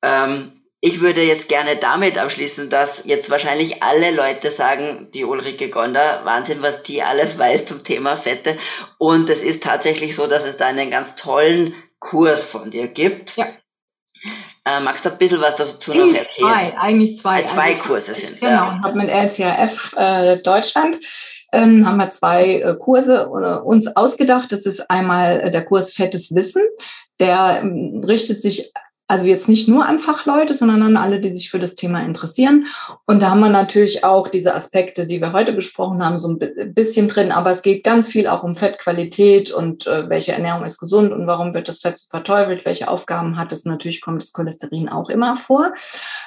[0.00, 5.68] Ähm, ich würde jetzt gerne damit abschließen, dass jetzt wahrscheinlich alle Leute sagen, die Ulrike
[5.68, 8.56] Gonder, Wahnsinn, was die alles weiß zum Thema Fette.
[8.96, 13.36] Und es ist tatsächlich so, dass es da einen ganz tollen Kurs von dir gibt.
[13.36, 13.48] Ja.
[14.64, 16.26] Äh, magst du ein bisschen was dazu noch erzählen?
[16.48, 17.42] Zwei, eigentlich zwei.
[17.42, 18.40] Äh, zwei also, Kurse sind es.
[18.40, 18.78] Genau, ja.
[18.78, 20.98] ich habe mit LCRF äh, Deutschland
[21.52, 24.50] ähm, haben wir zwei äh, Kurse äh, uns ausgedacht.
[24.52, 26.62] Das ist einmal äh, der Kurs Fettes Wissen.
[27.20, 28.72] Der ähm, richtet sich
[29.08, 32.66] also jetzt nicht nur an Fachleute, sondern an alle, die sich für das Thema interessieren.
[33.06, 36.74] Und da haben wir natürlich auch diese Aspekte, die wir heute besprochen haben, so ein
[36.74, 37.30] bisschen drin.
[37.30, 41.28] Aber es geht ganz viel auch um Fettqualität und äh, welche Ernährung ist gesund und
[41.28, 43.64] warum wird das Fett so verteufelt, welche Aufgaben hat es.
[43.64, 45.72] Natürlich kommt das Cholesterin auch immer vor.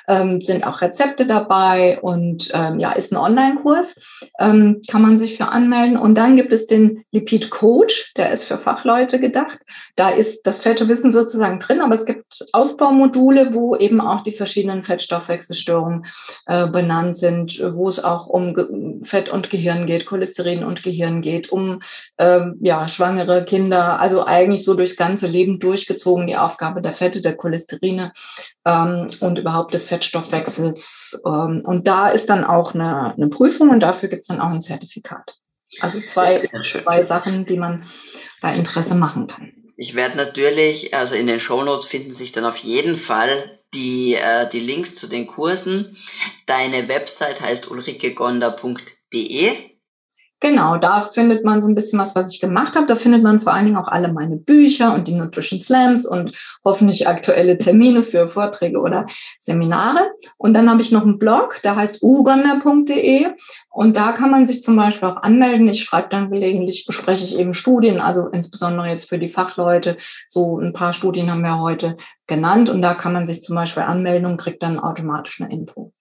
[0.08, 3.96] Ähm, sind auch Rezepte dabei und ähm, ja, ist ein Online-Kurs.
[4.40, 5.98] Ähm, kann man sich für anmelden.
[5.98, 9.60] Und dann gibt es den Lipid Coach, der ist für Fachleute gedacht.
[9.98, 14.22] Da ist das fette Wissen sozusagen drin, aber es gibt auch Aufbaumodule, wo eben auch
[14.22, 16.06] die verschiedenen Fettstoffwechselstörungen
[16.46, 18.68] äh, benannt sind, wo es auch um Ge
[19.04, 21.80] Fett und Gehirn geht, Cholesterin und Gehirn geht, um
[22.18, 27.22] ähm, ja, schwangere Kinder, also eigentlich so durchs ganze Leben durchgezogen die Aufgabe der Fette,
[27.22, 28.12] der Cholesterine
[28.66, 31.22] ähm, und überhaupt des Fettstoffwechsels.
[31.26, 34.50] Ähm, und da ist dann auch eine, eine Prüfung und dafür gibt es dann auch
[34.52, 35.38] ein Zertifikat.
[35.82, 37.84] Also zwei, zwei Sachen, die man
[38.42, 39.59] bei Interesse machen kann.
[39.82, 44.50] Ich werde natürlich, also in den Shownotes finden sich dann auf jeden Fall die, äh,
[44.50, 45.96] die Links zu den Kursen.
[46.46, 49.54] Deine Website heißt ulrikegonder.de.
[50.42, 52.88] Genau, da findet man so ein bisschen was, was ich gemacht habe.
[52.88, 56.32] Da findet man vor allen Dingen auch alle meine Bücher und die Nutrition Slams und
[56.64, 59.06] hoffentlich aktuelle Termine für Vorträge oder
[59.38, 60.00] Seminare.
[60.38, 63.28] Und dann habe ich noch einen Blog, der heißt ugonder.de
[63.70, 65.68] und da kann man sich zum Beispiel auch anmelden.
[65.68, 69.98] Ich schreibe dann gelegentlich, bespreche ich eben Studien, also insbesondere jetzt für die Fachleute.
[70.28, 73.84] So ein paar Studien haben wir heute genannt und da kann man sich zum Beispiel
[73.84, 75.92] anmelden und kriegt dann automatisch eine Info.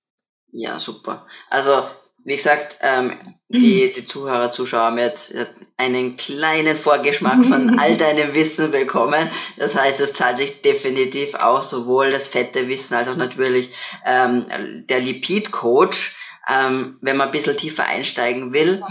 [0.52, 1.26] Ja, super.
[1.50, 1.82] Also
[2.24, 3.12] wie gesagt, ähm,
[3.48, 5.34] die, die Zuhörer, Zuschauer haben jetzt
[5.78, 9.30] einen kleinen Vorgeschmack von all deinem Wissen bekommen.
[9.56, 13.72] Das heißt, es zahlt sich definitiv aus, sowohl das fette Wissen als auch natürlich
[14.04, 14.46] ähm,
[14.88, 16.16] der Lipid-Coach,
[16.50, 18.82] ähm, wenn man ein bisschen tiefer einsteigen will.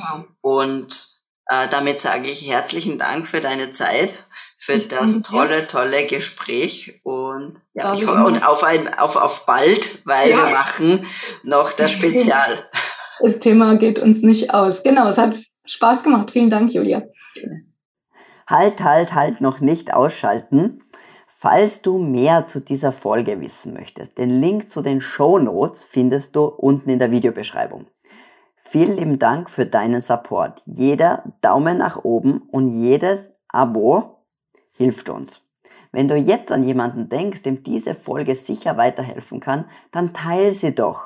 [0.41, 1.07] Und
[1.49, 4.25] äh, damit sage ich herzlichen Dank für deine Zeit,
[4.57, 10.31] für das tolle, tolle Gespräch und ja, ich und auf ein auf auf bald, weil
[10.31, 10.37] ja.
[10.37, 11.05] wir machen
[11.43, 12.69] noch das Spezial.
[13.21, 14.83] Das Thema geht uns nicht aus.
[14.83, 16.31] Genau, es hat Spaß gemacht.
[16.31, 17.03] Vielen Dank, Julia.
[18.47, 20.81] Halt, halt, halt, noch nicht ausschalten.
[21.27, 26.35] Falls du mehr zu dieser Folge wissen möchtest, den Link zu den Show Notes findest
[26.35, 27.87] du unten in der Videobeschreibung.
[28.55, 30.63] Vielen lieben Dank für deinen Support.
[30.65, 34.23] Jeder Daumen nach oben und jedes Abo
[34.75, 35.47] hilft uns.
[35.91, 40.75] Wenn du jetzt an jemanden denkst, dem diese Folge sicher weiterhelfen kann, dann teile sie
[40.75, 41.05] doch.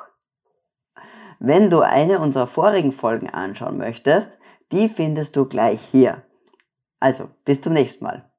[1.44, 4.38] Wenn du eine unserer vorigen Folgen anschauen möchtest,
[4.70, 6.22] die findest du gleich hier.
[7.00, 8.31] Also, bis zum nächsten Mal.